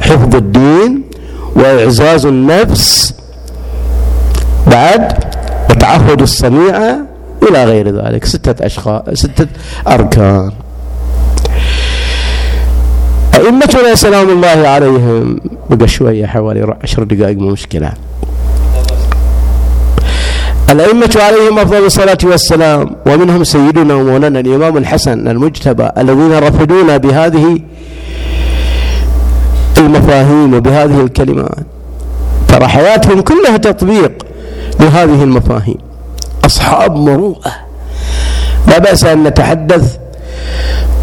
حفظ 0.00 0.34
الدين 0.36 1.02
وإعزاز 1.56 2.26
النفس 2.26 3.14
بعد 4.66 5.12
وتعهد 5.70 6.22
الصنيعة 6.22 6.98
إلى 7.42 7.64
غير 7.64 7.86
ذلك. 7.88 8.24
ستة 8.24 8.66
أشخاص 8.66 9.02
ستة 9.12 9.46
أركان. 9.88 10.52
أئمتنا 13.34 13.94
سلام 13.94 14.28
الله 14.28 14.68
عليهم. 14.68 15.40
بقى 15.70 15.88
شوية 15.88 16.26
حوالي 16.26 16.74
عشر 16.82 17.02
دقائق 17.02 17.38
مو 17.38 17.48
مشكلة. 17.50 17.92
الأئمة 20.70 21.10
عليهم 21.16 21.58
أفضل 21.58 21.84
الصلاة 21.86 22.18
والسلام 22.24 22.96
ومنهم 23.06 23.44
سيدنا 23.44 23.94
ومولانا 23.94 24.40
الإمام 24.40 24.76
الحسن 24.76 25.28
المجتبى 25.28 25.88
الذين 25.98 26.32
رفضونا 26.32 26.96
بهذه 26.96 27.58
المفاهيم 29.78 30.54
وبهذه 30.54 31.00
الكلمات. 31.00 31.66
ترى 32.48 32.68
حياتهم 32.68 33.20
كلها 33.20 33.56
تطبيق 33.56 34.12
لهذه 34.80 35.22
المفاهيم. 35.22 35.78
أصحاب 36.44 36.96
مروءة. 36.96 37.52
لا 38.68 38.78
بأس 38.78 39.04
أن 39.04 39.22
نتحدث 39.22 39.96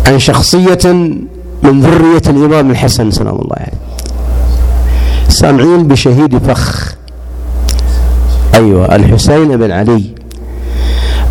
عن 0.08 0.19
شخصية 0.19 0.80
من 1.63 1.82
ذرية 1.82 2.22
الإمام 2.28 2.72
الحسن 2.72 3.12
سلام 3.12 3.36
الله 3.36 3.56
عليه. 3.56 3.80
سامعين 5.28 5.88
بشهيد 5.88 6.38
فخ. 6.38 6.95
أيوة 8.56 8.96
الحسين 8.96 9.58
بن 9.58 9.72
علي. 9.72 10.04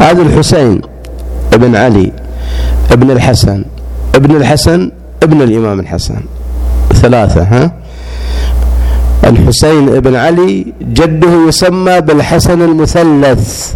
هذا 0.01 0.23
الحسين 0.23 0.81
بن 1.53 1.77
علي 1.77 2.13
ابن 2.91 3.11
الحسن 3.11 3.65
ابن 4.15 4.37
الحسن 4.37 4.91
ابن 5.23 5.43
الإمام 5.43 5.81
الحسن. 5.81 6.21
ثلاثة 6.93 7.43
ها؟ 7.43 7.73
الحسين 9.25 10.01
بن 10.01 10.15
علي 10.15 10.67
جده 10.83 11.49
يسمى 11.49 12.01
بالحسن 12.01 12.63
المثلث. 12.63 13.75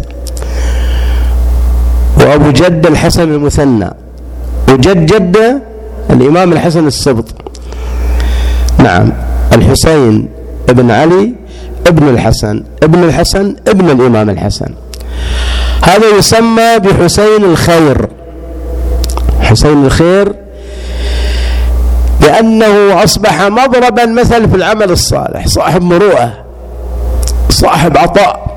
وأبو 2.19 2.51
جد 2.51 2.85
الحسن 2.85 3.31
المثنى. 3.33 3.89
وجد 4.69 5.05
جده 5.05 5.61
الإمام 6.09 6.53
الحسن 6.53 6.87
السبط. 6.87 7.25
نعم 8.79 9.11
الحسين 9.53 10.27
بن 10.69 10.91
علي 10.91 11.33
ابن 11.87 12.07
الحسن 12.07 12.63
ابن 12.83 13.03
الحسن 13.03 13.55
ابن 13.67 13.89
الإمام 13.89 14.29
الحسن. 14.29 14.73
هذا 15.83 16.17
يسمى 16.17 16.79
بحسين 16.79 17.43
الخير. 17.43 18.07
حسين 19.41 19.85
الخير 19.85 20.33
لأنه 22.21 23.03
أصبح 23.03 23.41
مضربا 23.41 24.05
مثل 24.05 24.49
في 24.49 24.55
العمل 24.55 24.91
الصالح. 24.91 25.47
صاحب 25.47 25.81
مروءة 25.81 26.33
صاحب 27.49 27.97
عطاء. 27.97 28.53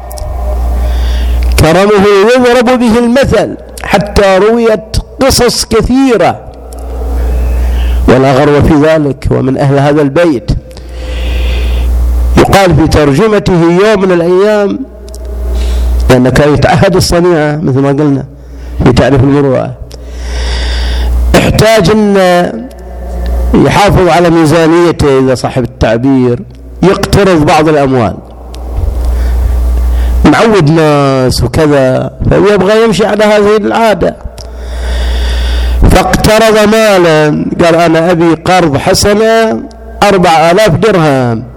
كرمه 1.61 2.07
يضرب 2.37 2.79
به 2.79 2.99
المثل 2.99 3.57
حتى 3.85 4.39
رويت 4.39 4.97
قصص 5.21 5.65
كثيرة. 5.65 6.41
ولا 8.09 8.33
غرو 8.33 8.63
في 8.63 8.75
ذلك 8.75 9.29
ومن 9.31 9.59
أهل 9.59 9.79
هذا 9.79 10.03
البيت. 10.03 10.51
يقال 12.57 12.77
في 12.77 12.89
ترجمته 12.89 13.63
يوم 13.63 14.01
من 14.03 14.13
الأيام 14.13 14.79
لأنه 16.11 16.31
كان 16.31 16.55
يتعهد 16.55 16.97
الصنيعة 16.97 17.57
مثل 17.57 17.79
ما 17.79 17.89
قلنا 17.89 18.25
في 18.85 18.93
تعريف 18.93 19.21
المروءة. 19.21 19.75
احتاج 21.37 21.91
أن 21.91 22.17
يحافظ 23.55 24.09
على 24.09 24.31
ميزانيته 24.31 25.19
إذا 25.19 25.35
صاحب 25.35 25.65
التعبير 25.65 26.39
يقترض 26.83 27.47
بعض 27.47 27.69
الأموال. 27.69 28.17
معود 30.25 30.71
ناس 30.71 31.43
وكذا 31.43 32.11
فيبغى 32.29 32.85
يمشي 32.85 33.07
على 33.07 33.25
هذه 33.25 33.57
العادة. 33.57 34.17
فاقترض 35.91 36.69
مالا 36.69 37.45
قال 37.65 37.75
أنا 37.75 38.11
أبي 38.11 38.35
قرض 38.35 38.77
حسنة 38.77 39.61
أربع 40.03 40.51
آلاف 40.51 40.71
درهم. 40.71 41.56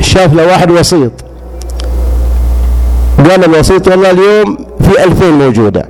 شاف 0.00 0.34
له 0.34 0.46
واحد 0.46 0.70
وسيط. 0.70 1.12
قال 3.18 3.44
الوسيط 3.44 3.88
والله 3.88 4.10
اليوم 4.10 4.56
في 4.80 5.04
ألفين 5.04 5.32
موجودة. 5.32 5.84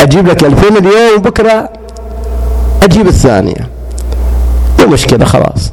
أجيب 0.00 0.28
لك 0.28 0.44
ألفين 0.44 0.76
اليوم 0.76 1.16
وبكرة 1.16 1.68
أجيب 2.82 3.06
الثانية. 3.06 3.68
مو 4.80 4.86
مشكلة 4.86 5.24
خلاص. 5.24 5.70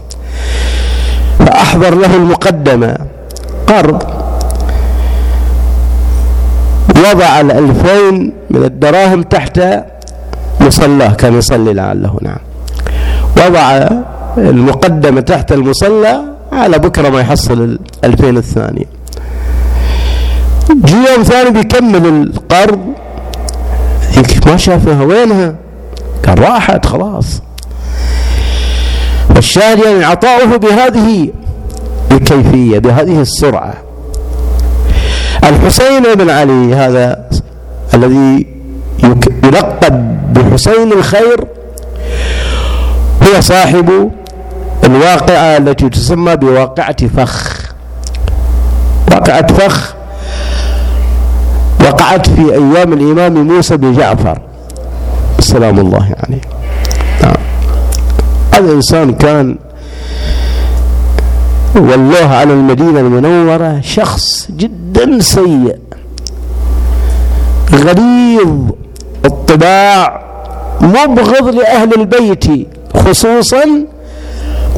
فأحضر 1.39 1.95
له 1.95 2.15
المقدمة. 2.15 2.97
قرض. 3.67 4.03
وضع 6.89 7.41
الألفين 7.41 8.33
من 8.49 8.63
الدراهم 8.63 9.23
تحت 9.23 9.61
مصلاه 10.61 11.13
كان 11.13 11.37
يصلي 11.37 11.73
لعله 11.73 12.17
نعم. 12.21 12.37
وضع 13.37 13.87
المقدمة 14.37 15.21
تحت 15.21 15.51
المصلى 15.51 16.34
على 16.55 16.79
بكرة 16.79 17.09
ما 17.09 17.19
يحصل 17.19 17.77
الألفين 18.03 18.37
الثانية 18.37 18.85
جي 20.71 20.95
يوم 20.95 21.23
ثاني 21.23 21.49
بيكمل 21.49 22.05
القرض. 22.05 22.79
ما 24.45 24.57
شافها 24.57 25.03
وينها؟ 25.03 25.55
قال 26.27 26.39
راحت 26.39 26.85
خلاص. 26.85 27.41
فالشاهد 29.35 29.79
يعني 29.79 30.03
عطاؤه 30.03 30.57
بهذه 30.57 31.29
الكيفية 32.11 32.79
بهذه 32.79 33.21
السرعة. 33.21 33.73
الحسين 35.43 36.03
بن 36.15 36.29
علي 36.29 36.75
هذا 36.75 37.29
الذي 37.93 38.47
يلقب 39.43 40.17
بحسين 40.33 40.91
الخير 40.91 41.47
هو 43.23 43.41
صاحب 43.41 44.11
الواقعة 44.83 45.57
التي 45.57 45.89
تسمى 45.89 46.35
بواقعة 46.35 47.07
فخ. 47.07 47.61
واقعة 49.11 49.47
فخ 49.53 49.95
وقعت 51.81 52.29
في 52.29 52.53
أيام 52.53 52.93
الإمام 52.93 53.47
موسى 53.47 53.77
بن 53.77 53.93
جعفر. 53.93 54.39
سلام 55.39 55.79
الله 55.79 56.15
عليه. 56.23 56.41
نعم. 57.23 57.35
هذا 58.53 58.65
الإنسان 58.65 59.13
كان 59.13 59.57
والله 61.75 62.27
على 62.27 62.53
المدينة 62.53 62.99
المنورة 62.99 63.81
شخص 63.83 64.47
جدا 64.51 65.19
سيء. 65.19 65.75
غليظ 67.73 68.71
الطباع 69.25 70.21
مبغض 70.81 71.47
لأهل 71.55 71.93
البيت 72.01 72.67
خصوصا 72.95 73.85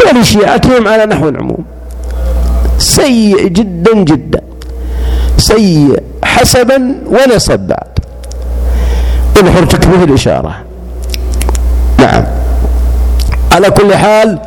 ولشيعتهم 0.06 0.88
على 0.88 1.06
نحو 1.06 1.30
العموم. 1.30 1.66
سيء 2.78 3.48
جدا 3.48 3.94
جدا. 3.94 4.42
سيء 5.38 6.04
حسبا 6.24 6.96
ونسب 7.06 7.60
بعد 7.60 7.88
انحر 9.42 9.66
تكفيه 9.66 10.04
الإشارة. 10.04 10.56
نعم. 12.00 12.24
على 13.52 13.72
كل 13.72 13.96
حال 13.96 14.40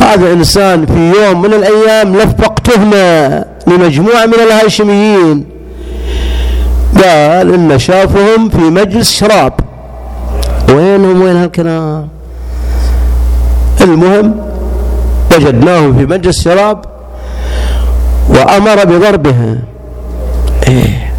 هذا 0.00 0.32
إنسان 0.32 0.86
في 0.86 1.12
يوم 1.20 1.42
من 1.42 1.52
الأيام 1.54 2.16
لفق 2.16 2.58
تهمة 2.58 3.44
لمجموعة 3.66 4.26
من 4.26 4.34
الهاشميين. 4.34 5.46
قال 6.94 7.54
إن 7.54 7.78
شافهم 7.78 8.48
في 8.48 8.60
مجلس 8.60 9.12
شراب. 9.12 9.52
وينهم؟ 10.68 11.22
وين 11.22 11.36
هالكلام؟ 11.36 12.08
المهم 13.86 14.34
وجدناهم 15.34 15.98
في 15.98 16.06
مجلس 16.06 16.44
شراب 16.44 16.84
وأمر 18.28 18.84
بضربها 18.84 19.58
إيه. 20.68 21.12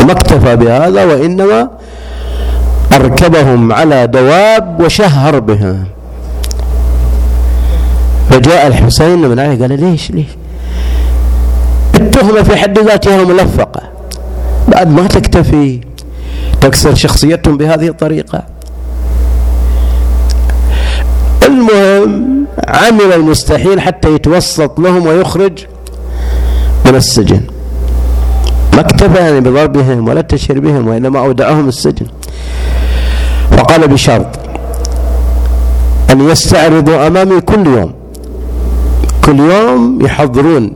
وما 0.00 0.12
اكتفى 0.12 0.56
بهذا 0.56 1.04
وإنما 1.04 1.68
أركبهم 2.94 3.72
على 3.72 4.06
دواب 4.06 4.80
وشهر 4.80 5.38
بها. 5.38 5.76
فجاء 8.30 8.66
الحسين 8.66 9.28
بن 9.28 9.38
علي 9.38 9.56
قال 9.56 9.80
ليش 9.80 10.10
ليش؟ 10.10 10.26
التهمة 11.94 12.42
في 12.42 12.56
حد 12.56 12.78
ذاتها 12.78 13.24
ملفقة. 13.24 13.82
بعد 14.68 14.88
ما 14.88 15.06
تكتفي 15.06 15.80
تكسر 16.60 16.94
شخصيتهم 16.94 17.56
بهذه 17.56 17.88
الطريقة. 17.88 18.42
المهم 21.46 22.44
عمل 22.68 23.12
المستحيل 23.14 23.80
حتى 23.80 24.14
يتوسط 24.14 24.80
لهم 24.80 25.06
ويخرج 25.06 25.52
من 26.86 26.94
السجن. 26.94 27.40
ما 28.74 28.80
اكتفى 28.80 29.18
يعني 29.18 29.40
بضربهم 29.40 30.08
ولا 30.08 30.20
التشهير 30.20 30.60
بهم 30.60 30.88
وإنما 30.88 31.18
أودعهم 31.18 31.68
السجن. 31.68 32.06
فقال 33.50 33.88
بشرط 33.88 34.26
أن 36.10 36.30
يستعرضوا 36.30 37.06
أمامي 37.06 37.40
كل 37.40 37.66
يوم. 37.66 37.92
كل 39.24 39.38
يوم 39.38 39.98
يحضرون 40.02 40.72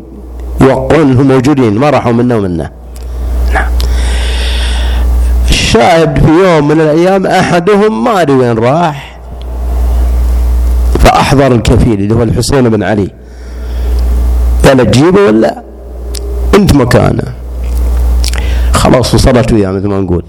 يوقعون 0.60 1.16
هم 1.16 1.28
موجودين 1.28 1.74
ما 1.74 1.90
راحوا 1.90 2.12
منا 2.12 2.36
ومنا 2.36 2.70
نعم. 3.54 3.68
الشاهد 5.50 6.18
في 6.18 6.30
يوم 6.30 6.68
من 6.68 6.80
الأيام 6.80 7.26
أحدهم 7.26 8.04
ما 8.04 8.20
أدري 8.20 8.36
وين 8.36 8.58
راح 8.58 9.05
فأحضر 11.26 11.54
الكفيل 11.54 11.92
اللي 11.92 12.14
هو 12.14 12.22
الحسين 12.22 12.68
بن 12.68 12.82
علي. 12.82 13.10
قال 14.64 14.90
تجيبه 14.90 15.20
ولا؟ 15.20 15.62
انت 16.54 16.74
مكانه. 16.74 17.22
خلاص 18.72 19.14
وصلت 19.14 19.52
وياه 19.52 19.70
مثل 19.70 19.88
ما 19.88 20.00
نقول. 20.00 20.24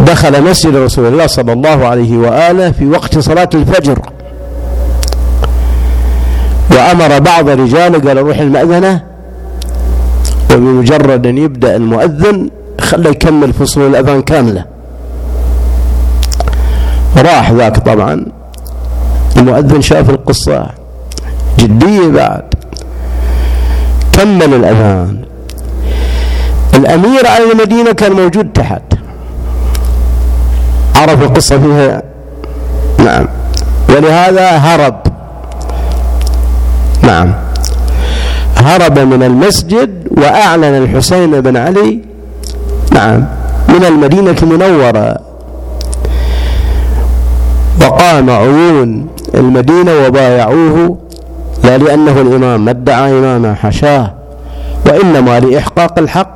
دخل 0.00 0.42
مسجد 0.42 0.76
رسول 0.76 1.06
الله 1.06 1.26
صلى 1.26 1.52
الله 1.52 1.86
عليه 1.86 2.16
وآله 2.16 2.70
في 2.72 2.86
وقت 2.86 3.18
صلاة 3.18 3.48
الفجر. 3.54 3.98
وأمر 6.70 7.18
بعض 7.18 7.48
رجاله 7.48 7.98
قال 7.98 8.16
روح 8.16 8.38
المأذنة. 8.38 9.02
وبمجرد 10.52 11.26
أن 11.26 11.38
يبدأ 11.38 11.76
المؤذن 11.76 12.50
خله 12.80 13.10
يكمل 13.10 13.52
فصل 13.52 13.80
الأذان 13.80 14.22
كاملة. 14.22 14.64
راح 17.16 17.50
ذاك 17.52 17.78
طبعا. 17.78 18.41
المؤذن 19.42 19.80
شاف 19.80 20.10
القصة. 20.10 20.66
جدية 21.58 22.08
بعد. 22.08 22.44
كمل 24.12 24.54
الأذان 24.54 25.22
الأمير 26.74 27.26
على 27.26 27.52
المدينة 27.52 27.92
كان 27.92 28.12
موجود 28.12 28.52
تحت. 28.52 28.82
عرف 30.96 31.22
القصة 31.22 31.58
فيها. 31.58 32.02
نعم. 32.98 33.26
ولهذا 33.88 34.50
هرب. 34.50 35.02
نعم. 37.02 37.34
هرب 38.56 38.98
من 38.98 39.22
المسجد 39.22 40.08
وأعلن 40.10 40.64
الحسين 40.64 41.40
بن 41.40 41.56
علي. 41.56 42.00
نعم. 42.92 43.24
من 43.68 43.84
المدينة 43.84 44.36
المنورة. 44.42 45.16
وقام 47.80 48.30
عيون. 48.30 49.06
المدينة 49.34 50.06
وبايعوه 50.06 50.98
لا 51.64 51.78
لأنه 51.78 52.20
الإمام 52.20 52.64
ما 52.64 52.70
ادعى 52.70 53.12
إماما 53.18 53.54
حشاه 53.54 54.12
وإنما 54.86 55.40
لإحقاق 55.40 55.98
الحق 55.98 56.34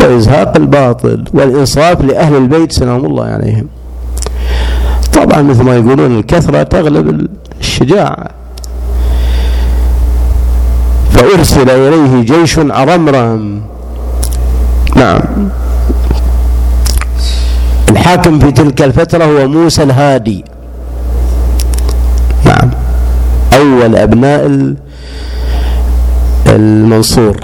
وإزهاق 0.00 0.56
الباطل 0.56 1.24
والإنصاف 1.34 2.00
لأهل 2.04 2.36
البيت 2.36 2.72
سلام 2.72 3.04
الله 3.06 3.24
عليهم. 3.24 3.66
طبعا 5.12 5.42
مثل 5.42 5.62
ما 5.62 5.74
يقولون 5.76 6.18
الكثرة 6.18 6.62
تغلب 6.62 7.28
الشجاعة. 7.60 8.26
فأرسل 11.10 11.70
إليه 11.70 12.22
جيش 12.22 12.58
عرمرم 12.58 13.60
نعم. 14.96 15.20
الحاكم 17.90 18.38
في 18.38 18.52
تلك 18.52 18.82
الفترة 18.82 19.24
هو 19.24 19.48
موسى 19.48 19.82
الهادي 19.82 20.44
نعم 22.44 22.70
أول 23.54 23.96
أبناء 23.96 24.74
المنصور. 26.46 27.36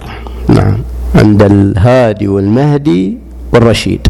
نعم. 0.48 0.78
عند 1.14 1.42
الهادي 1.42 2.28
والمهدي 2.28 3.18
والرشيد. 3.52 4.08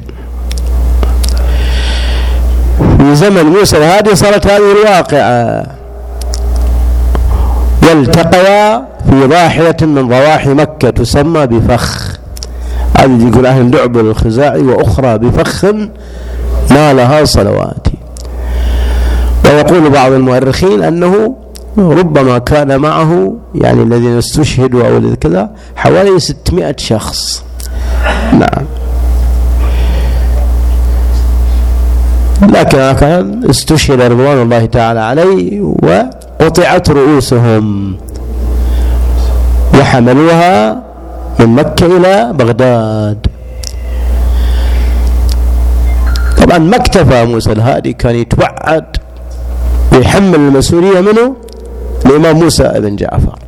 في 2.98 3.14
زمن 3.14 3.42
موسى 3.42 3.76
الهادي 3.76 4.16
صارت 4.16 4.46
هذه 4.46 4.72
الواقعة. 4.72 5.66
والتقيا 7.82 8.84
في 9.10 9.26
ضاحية 9.26 9.76
من 9.82 10.08
ضواحي 10.08 10.54
مكة 10.54 10.90
تسمى 10.90 11.46
بفخ. 11.46 12.18
هذه 12.98 13.28
يقول 13.28 13.46
أهل 13.46 13.70
دعبل 13.70 14.00
الخزاعي 14.00 14.62
وأخرى 14.62 15.18
بفخ 15.18 15.64
نالها 16.70 17.24
صلواتي 17.24 17.94
ويقول 19.44 19.90
بعض 19.90 20.12
المؤرخين 20.12 20.82
أنه 20.82 21.36
ربما 21.78 22.38
كان 22.38 22.80
معه 22.80 23.34
يعني 23.54 23.82
الذين 23.82 24.18
استشهدوا 24.18 24.88
أو 24.88 25.16
كذا 25.20 25.50
حوالي 25.76 26.18
600 26.20 26.74
شخص. 26.78 27.44
نعم. 28.32 28.64
لكن 32.42 32.92
كان 32.92 33.50
استشهد 33.50 34.00
رضوان 34.00 34.42
الله 34.42 34.64
تعالى 34.66 35.00
عليه 35.00 35.60
وقطعت 35.60 36.90
رؤوسهم. 36.90 37.96
وحملوها 39.74 40.82
من 41.40 41.46
مكة 41.46 41.86
إلى 41.86 42.32
بغداد. 42.32 43.26
طبعا 46.42 46.58
ما 46.58 46.76
اكتفى 46.76 47.24
موسى 47.24 47.52
الهادي 47.52 47.92
كان 47.92 48.14
يتوعد 48.14 48.96
ويحمل 49.92 50.34
المسؤولية 50.34 51.00
منه. 51.00 51.49
الإمام 52.06 52.36
موسى 52.36 52.72
بن 52.76 52.96
جعفر. 52.96 53.38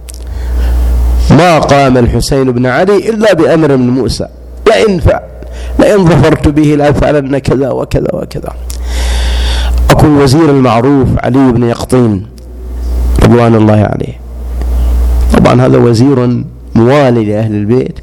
ما 1.30 1.58
قام 1.58 1.98
الحسين 1.98 2.52
بن 2.52 2.66
علي 2.66 3.08
إلا 3.08 3.32
بأمر 3.34 3.76
من 3.76 3.90
موسى. 3.90 4.26
لئن 4.66 5.00
فعل 5.00 5.22
لئن 5.78 6.06
ظفرت 6.06 6.48
به 6.48 6.62
لأفعلن 6.62 7.38
كذا 7.38 7.70
وكذا 7.70 8.08
وكذا. 8.12 8.52
أكون 9.90 10.22
وزير 10.22 10.50
المعروف 10.50 11.08
علي 11.18 11.52
بن 11.52 11.62
يقطين 11.68 12.26
رضوان 13.22 13.54
الله 13.54 13.80
عليه. 13.92 14.20
طبعا 15.38 15.66
هذا 15.66 15.78
وزير 15.78 16.44
موالي 16.74 17.24
لأهل 17.24 17.54
البيت. 17.54 17.98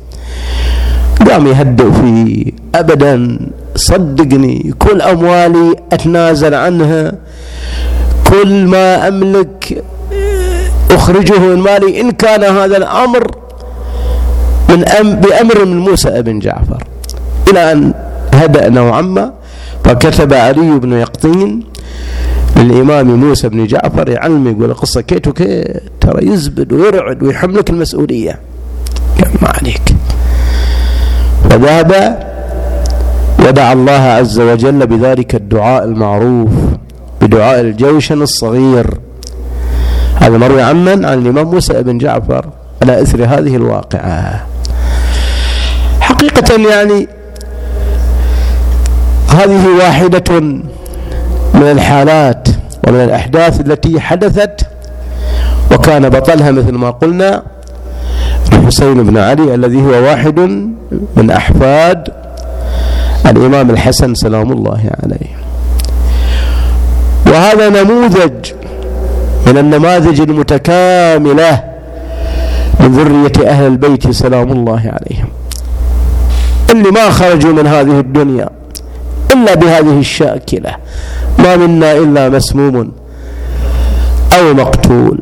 قام 1.29 1.47
يهدئ 1.47 1.91
فيه. 1.91 2.51
أبدا 2.75 3.39
صدقني. 3.75 4.73
كل 4.79 5.01
أموالي 5.01 5.75
أتنازل 5.91 6.53
عنها. 6.53 7.13
كل 8.29 8.65
ما 8.67 9.07
أملك 9.07 9.83
أخرجه 10.91 11.39
من 11.39 11.59
مالي 11.59 12.01
إن 12.01 12.11
كان 12.11 12.43
هذا 12.43 12.77
الأمر 12.77 13.31
من 14.69 14.87
أم 14.87 15.15
بأمر 15.15 15.65
من 15.65 15.77
موسى 15.77 16.21
بن 16.21 16.39
جعفر. 16.39 16.83
إلى 17.49 17.71
أن 17.71 17.93
هدأ 18.33 18.69
نوعا 18.69 19.01
ما 19.01 19.33
فكتب 19.83 20.33
علي 20.33 20.79
بن 20.79 20.93
يقطين 20.93 21.63
للإمام 22.57 23.15
موسى 23.15 23.49
بن 23.49 23.67
جعفر 23.67 24.09
يعلم 24.09 24.47
يقول 24.47 24.73
قصة 24.73 25.01
كيت 25.01 25.27
وكيت 25.27 25.83
ترى 26.01 26.27
يزبد 26.27 26.73
ويرعد 26.73 27.23
ويحملك 27.23 27.69
المسؤولية. 27.69 28.39
ما 29.41 29.47
عليك. 29.47 29.81
فذهب 31.49 32.19
ودعا 33.39 33.73
الله 33.73 33.91
عز 33.91 34.39
وجل 34.39 34.87
بذلك 34.87 35.35
الدعاء 35.35 35.83
المعروف 35.83 36.49
بدعاء 37.21 37.59
الجوشن 37.59 38.21
الصغير. 38.21 38.87
هذا 40.19 40.37
مروي 40.37 40.61
عمن 40.61 41.05
عن 41.05 41.17
الإمام 41.17 41.47
موسى 41.47 41.83
بن 41.83 41.97
جعفر 41.97 42.45
على 42.81 43.01
إثر 43.01 43.23
هذه 43.23 43.55
الواقعة. 43.55 44.45
حقيقة 46.01 46.69
يعني 46.69 47.07
هذه 49.29 49.67
واحدة 49.79 50.39
من 51.53 51.71
الحالات 51.71 52.47
ومن 52.87 53.03
الأحداث 53.03 53.61
التي 53.61 53.99
حدثت 53.99 54.61
وكان 55.71 56.09
بطلها 56.09 56.51
مثل 56.51 56.71
ما 56.71 56.89
قلنا 56.89 57.43
الحسين 58.53 59.03
بن 59.03 59.17
علي 59.17 59.55
الذي 59.55 59.81
هو 59.81 60.03
واحد 60.03 60.39
من 61.17 61.31
أحفاد 61.31 62.07
الإمام 63.25 63.69
الحسن 63.69 64.15
سلام 64.15 64.51
الله 64.51 64.81
عليه. 65.03 65.39
وهذا 67.27 67.83
نموذج 67.83 68.51
من 69.49 69.57
النماذج 69.57 70.21
المتكاملة 70.21 71.63
من 72.79 72.91
ذرية 72.91 73.49
أهل 73.49 73.67
البيت 73.67 74.11
سلام 74.11 74.51
الله 74.51 74.79
عليهم. 74.79 75.27
اللي 76.71 76.91
ما 76.91 77.09
خرجوا 77.09 77.53
من 77.53 77.67
هذه 77.67 77.99
الدنيا 77.99 78.49
إلا 79.33 79.55
بهذه 79.55 79.99
الشاكلة. 79.99 80.75
ما 81.39 81.55
منا 81.55 81.93
إلا 81.93 82.29
مسموم 82.29 82.91
أو 84.39 84.53
مقتول. 84.53 85.19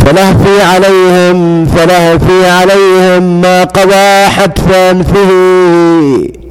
فلهفي 0.00 0.62
عليهم 0.62 1.66
فلهفي 1.66 2.46
عليهم 2.46 3.40
ما 3.40 3.64
قضى 3.64 4.26
حتفا 4.26 5.02
فيه. 5.02 6.43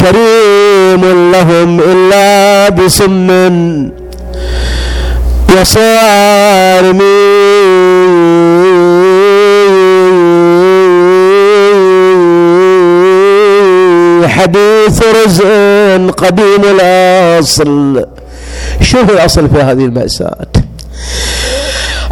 كريم 0.00 1.32
لهم 1.32 1.80
إلا 1.80 2.68
بسم 2.68 3.28
وصارم 5.50 7.00
حديث 14.28 15.02
رزق 15.24 16.14
قديم 16.16 16.62
الأصل. 16.64 18.06
شوف 18.80 19.10
الأصل 19.10 19.48
في 19.48 19.62
هذه 19.62 19.84
المأساة. 19.84 20.46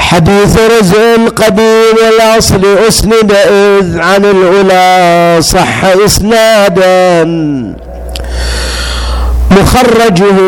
حديث 0.09 0.59
رزق 0.59 1.43
قديم 1.43 1.97
الأصل 2.13 2.63
أسند 2.89 3.33
إذ 3.33 3.99
عن 4.01 4.25
العلا 4.25 5.41
صح 5.41 5.85
إسنادا. 5.85 7.25
مخرجه 9.51 10.39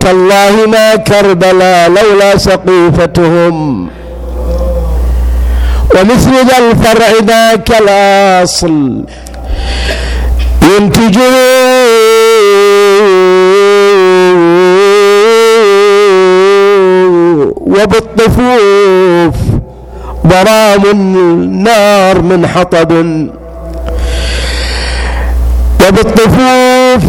تالله 0.00 0.66
ما 0.66 0.96
كربلا 0.96 1.88
لولا 1.88 2.38
سقيفتهم. 2.38 3.88
ومثل 5.94 6.32
ذا 6.48 6.58
الفرع 6.58 7.10
ذاك 7.26 7.70
الأصل. 7.80 9.04
ينتجه 10.62 11.34
وبالطفوف 17.82 19.34
ضرام 20.26 20.82
النار 20.90 22.22
من 22.22 22.46
حطب. 22.46 22.92
وبالطفوف 25.88 27.06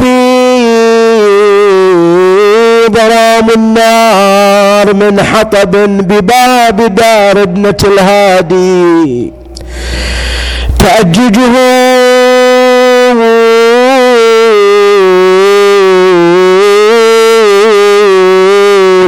ضرام 2.92 3.50
النار 3.56 4.94
من 4.94 5.22
حطب 5.22 5.72
بباب 6.08 6.96
دار 6.96 7.44
ابنة 7.44 7.78
الهادي. 7.84 9.34
تأججه 10.80 11.56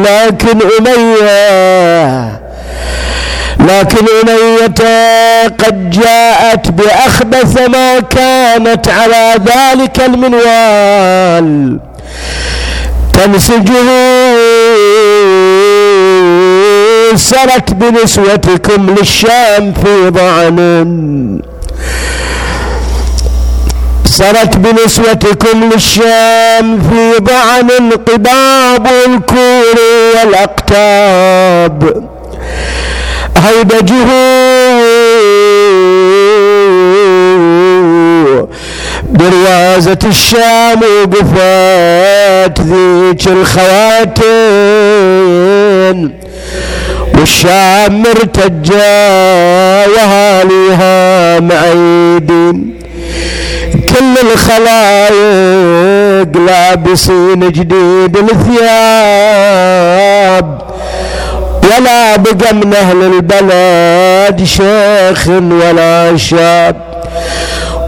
لكن 0.10 0.60
أمية 0.80 2.40
لكن 3.60 4.06
أمية 4.24 5.48
قد 5.48 5.90
جاءت 5.90 6.68
بأخبث 6.72 7.68
ما 7.70 8.00
كانت 8.00 8.88
على 8.88 9.34
ذلك 9.46 10.00
المنوال. 10.06 11.80
تنسجه 13.14 13.90
سرت 17.16 17.74
بنسوتكم 17.74 18.96
للشام 19.00 19.74
في 19.74 20.10
ضعن. 20.10 20.60
سرت 24.20 24.58
بنسوتكم 24.58 25.70
للشام 25.74 26.82
في 26.90 27.18
ضعن 27.22 27.92
قباب 27.92 28.88
الكور 29.08 29.80
والأقتاب. 30.16 32.04
هيبجه 33.38 34.10
بروازة 39.10 40.00
الشام 40.06 40.80
وقفات 40.84 42.62
ذيك 42.62 43.28
الخواتين 43.28 44.20
والشام 47.20 48.02
مرتجة 48.02 49.08
وهاليها 49.88 51.40
معيدين. 51.40 52.79
كل 53.90 54.14
الخلايق 54.34 56.32
لابسين 56.48 57.40
جديد 57.40 58.18
الثياب. 58.18 59.50
ولا 61.64 62.16
بقى 62.16 62.54
من 62.54 62.74
أهل 62.74 63.04
البلد 63.04 64.44
شيخ 64.44 65.28
ولا 65.28 66.18
شاب. 66.18 66.76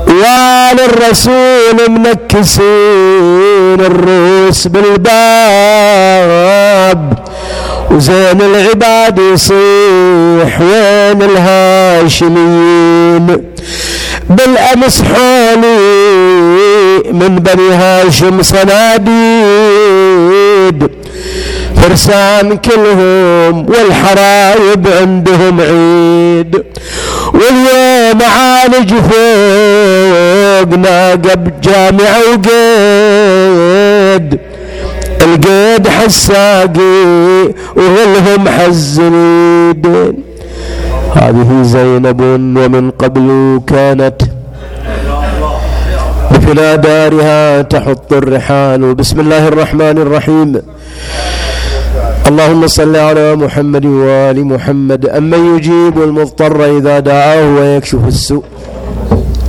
وال 0.08 0.80
الرسول 0.80 1.90
منكسين 1.90 3.80
الروس 3.80 4.68
بالباب. 4.68 5.12
وزين 7.92 8.42
العباد 8.42 9.20
يصيح 9.34 10.62
وين 10.62 11.22
الهاشميين. 11.22 13.28
بالامس 14.30 15.02
حولي 15.02 15.78
من 17.12 17.36
بني 17.40 17.72
هاشم 17.74 18.42
صناديد 18.42 19.12
فرسان 21.76 22.58
كلهم 22.58 23.66
والحرايب 23.70 24.88
عندهم 24.88 25.62
عيد. 25.62 26.64
واليوم 27.34 28.22
عالج 28.22 28.94
فوق 28.94 30.70
ناقب 30.78 31.62
جامع 31.62 32.18
وقيد. 32.18 32.52
القيد 35.22 35.88
حساقي 35.88 37.54
وغلهم 37.76 38.50
حزنيد. 38.50 39.86
هذه 41.16 41.62
زينب 41.62 42.22
ومن 42.22 42.92
قبل 42.92 43.28
كانت 43.68 44.22
بفلا 46.32 46.76
دارها 46.76 47.62
تحط 47.62 48.14
الرحال. 48.14 48.96
بسم 48.96 49.20
الله 49.20 49.48
الرحمن 49.48 49.98
الرحيم. 49.98 50.62
اللهم 52.28 52.68
صل 52.68 52.96
على 52.96 53.36
محمد 53.36 53.86
وآل 53.86 54.46
محمد. 54.46 55.06
أمن 55.06 55.56
يجيب 55.56 55.96
المضطر 56.04 56.78
إذا 56.78 57.00
دعاه 57.00 57.44
ويكشف 57.56 58.08
السوء. 58.08 58.44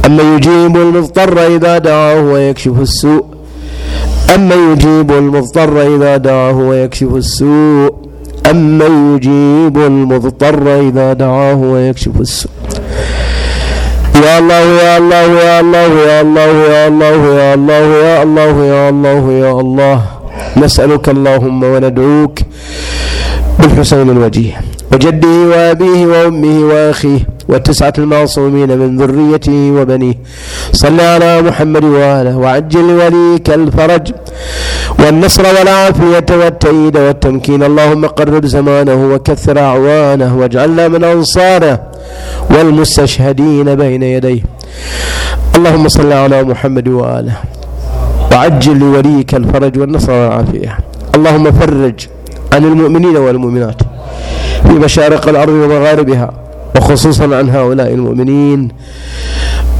أمن 0.07 0.36
يجيب 0.36 0.76
المضطر 0.76 1.47
إذا 1.47 1.78
دعاه 1.78 2.20
ويكشف 2.22 2.80
السوء. 2.80 3.24
أمن 4.34 4.72
يجيب 4.72 5.12
المضطر 5.12 5.95
إذا 5.97 6.16
دعاه 6.16 6.57
ويكشف 6.68 7.12
السوء. 7.14 8.11
أمن 8.51 9.16
يجيب 9.16 9.78
المضطر 9.78 10.80
إذا 10.88 11.12
دعاه 11.12 11.55
ويكشف 11.55 12.20
السوء. 12.20 12.53
يا 14.24 14.38
الله 14.38 14.55
يا 14.82 14.99
الله 14.99 15.16
يا 15.16 15.61
الله 15.61 15.78
يا 15.80 16.20
الله 16.20 16.51
يا 16.70 16.86
الله 16.88 17.14
يا 17.34 17.55
الله 17.55 17.82
يا 18.05 18.22
الله 18.22 18.64
يا 18.64 18.88
الله 18.88 19.32
يا 19.32 19.53
الله. 19.61 20.03
نسألك 20.57 21.09
اللهم 21.09 21.62
وندعوك 21.64 22.38
بالحسين 23.59 24.11
الوجيه 24.11 24.61
وجده 24.93 25.28
وأبيه 25.28 26.07
وأمه 26.07 26.57
وأخيه 26.70 27.20
والتسعة 27.49 27.93
المعصومين 27.99 28.78
من 28.78 28.97
ذريته 28.97 29.72
وبنيه. 29.76 30.14
صل 30.72 31.01
على 31.01 31.43
محمد 31.43 31.84
وآله 31.84 32.36
وعجل 32.36 32.88
وليك 33.01 33.51
الفرج 33.51 34.12
والنصر 34.99 35.43
والعافية 35.43 36.26
والتأييد 36.30 36.97
والتمكين. 36.97 37.62
اللهم 37.62 38.07
قرب 38.07 38.47
زمانه 38.47 39.14
وكثر 39.14 39.59
أعوانه 39.59 40.38
واجعلنا 40.38 40.88
من 40.88 41.05
أنصاره 41.05 41.82
والمستشهدين 42.51 43.74
بين 43.74 44.03
يديه. 44.03 44.43
اللهم 45.57 45.88
صل 45.88 46.12
على 46.12 46.43
محمد 46.43 46.88
وآله 46.88 47.36
وعجل 48.32 48.78
لوليك 48.78 49.34
الفرج 49.34 49.78
والنصر 49.78 50.12
والعافية. 50.12 50.78
اللهم 51.14 51.53
فرج 51.53 51.99
عن 52.53 52.64
المؤمنين 52.64 53.16
والمؤمنات 53.16 53.80
في 54.66 54.72
مشارق 54.72 55.28
الأرض 55.28 55.53
ومغاربها 55.53 56.41
وخصوصا 56.77 57.37
عن 57.37 57.51
هؤلاء 57.51 57.93
المؤمنين. 57.93 58.68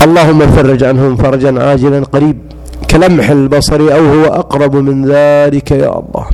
اللهم 0.03 0.40
فرج 0.47 0.84
عنهم 0.84 1.16
فرجا 1.16 1.62
عاجلا 1.62 2.05
قريب. 2.05 2.38
كلمح 2.90 3.30
البصر 3.30 3.80
أو 3.80 4.07
هو 4.07 4.24
أقرب 4.24 4.76
من 4.76 5.05
ذلك 5.05 5.70
يا 5.70 5.88
الله. 6.01 6.26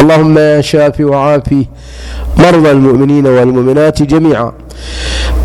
اللهم 0.00 0.38
يا 0.38 0.60
شافي 0.60 1.04
وعافي 1.04 1.66
مرضى 2.38 2.70
المؤمنين 2.70 3.26
والمؤمنات 3.26 4.02
جميعا. 4.02 4.52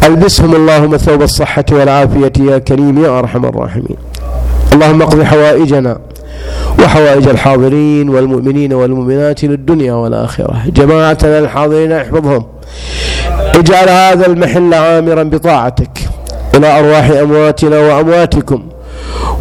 ألبسهم 0.03 0.55
اللهم 0.55 0.97
ثوب 0.97 1.21
الصحة 1.21 1.65
والعافية 1.71 2.33
يا 2.39 2.57
كريم 2.57 3.03
يا 3.03 3.19
أرحم 3.19 3.45
الراحمين. 3.45 3.97
اللهم 4.73 5.01
اقض 5.01 5.23
حوائجنا 5.23 5.99
وحوائج 6.79 7.27
الحاضرين 7.27 8.09
والمؤمنين 8.09 8.73
والمؤمنات 8.73 9.43
للدنيا 9.43 9.93
والآخرة. 9.93 10.55
جماعتنا 10.67 11.39
الحاضرين 11.39 11.91
احفظهم. 11.91 12.43
اجعل 13.59 13.89
هذا 13.89 14.25
المحل 14.25 14.73
عامرا 14.73 15.23
بطاعتك. 15.23 16.09
إلى 16.55 16.79
أرواح 16.79 17.09
أمواتنا 17.09 17.79
وأمواتكم. 17.79 18.63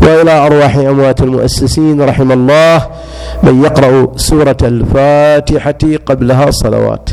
وإلى 0.03 0.47
أرواح 0.47 0.77
أموات 0.77 1.21
المؤسسين 1.21 2.03
رحم 2.03 2.33
الله 2.33 2.87
من 3.43 3.65
يقرأ 3.65 4.09
سورة 4.17 4.57
الفاتحة 4.63 5.79
قبلها 6.07 6.51
صلوات. 6.51 7.09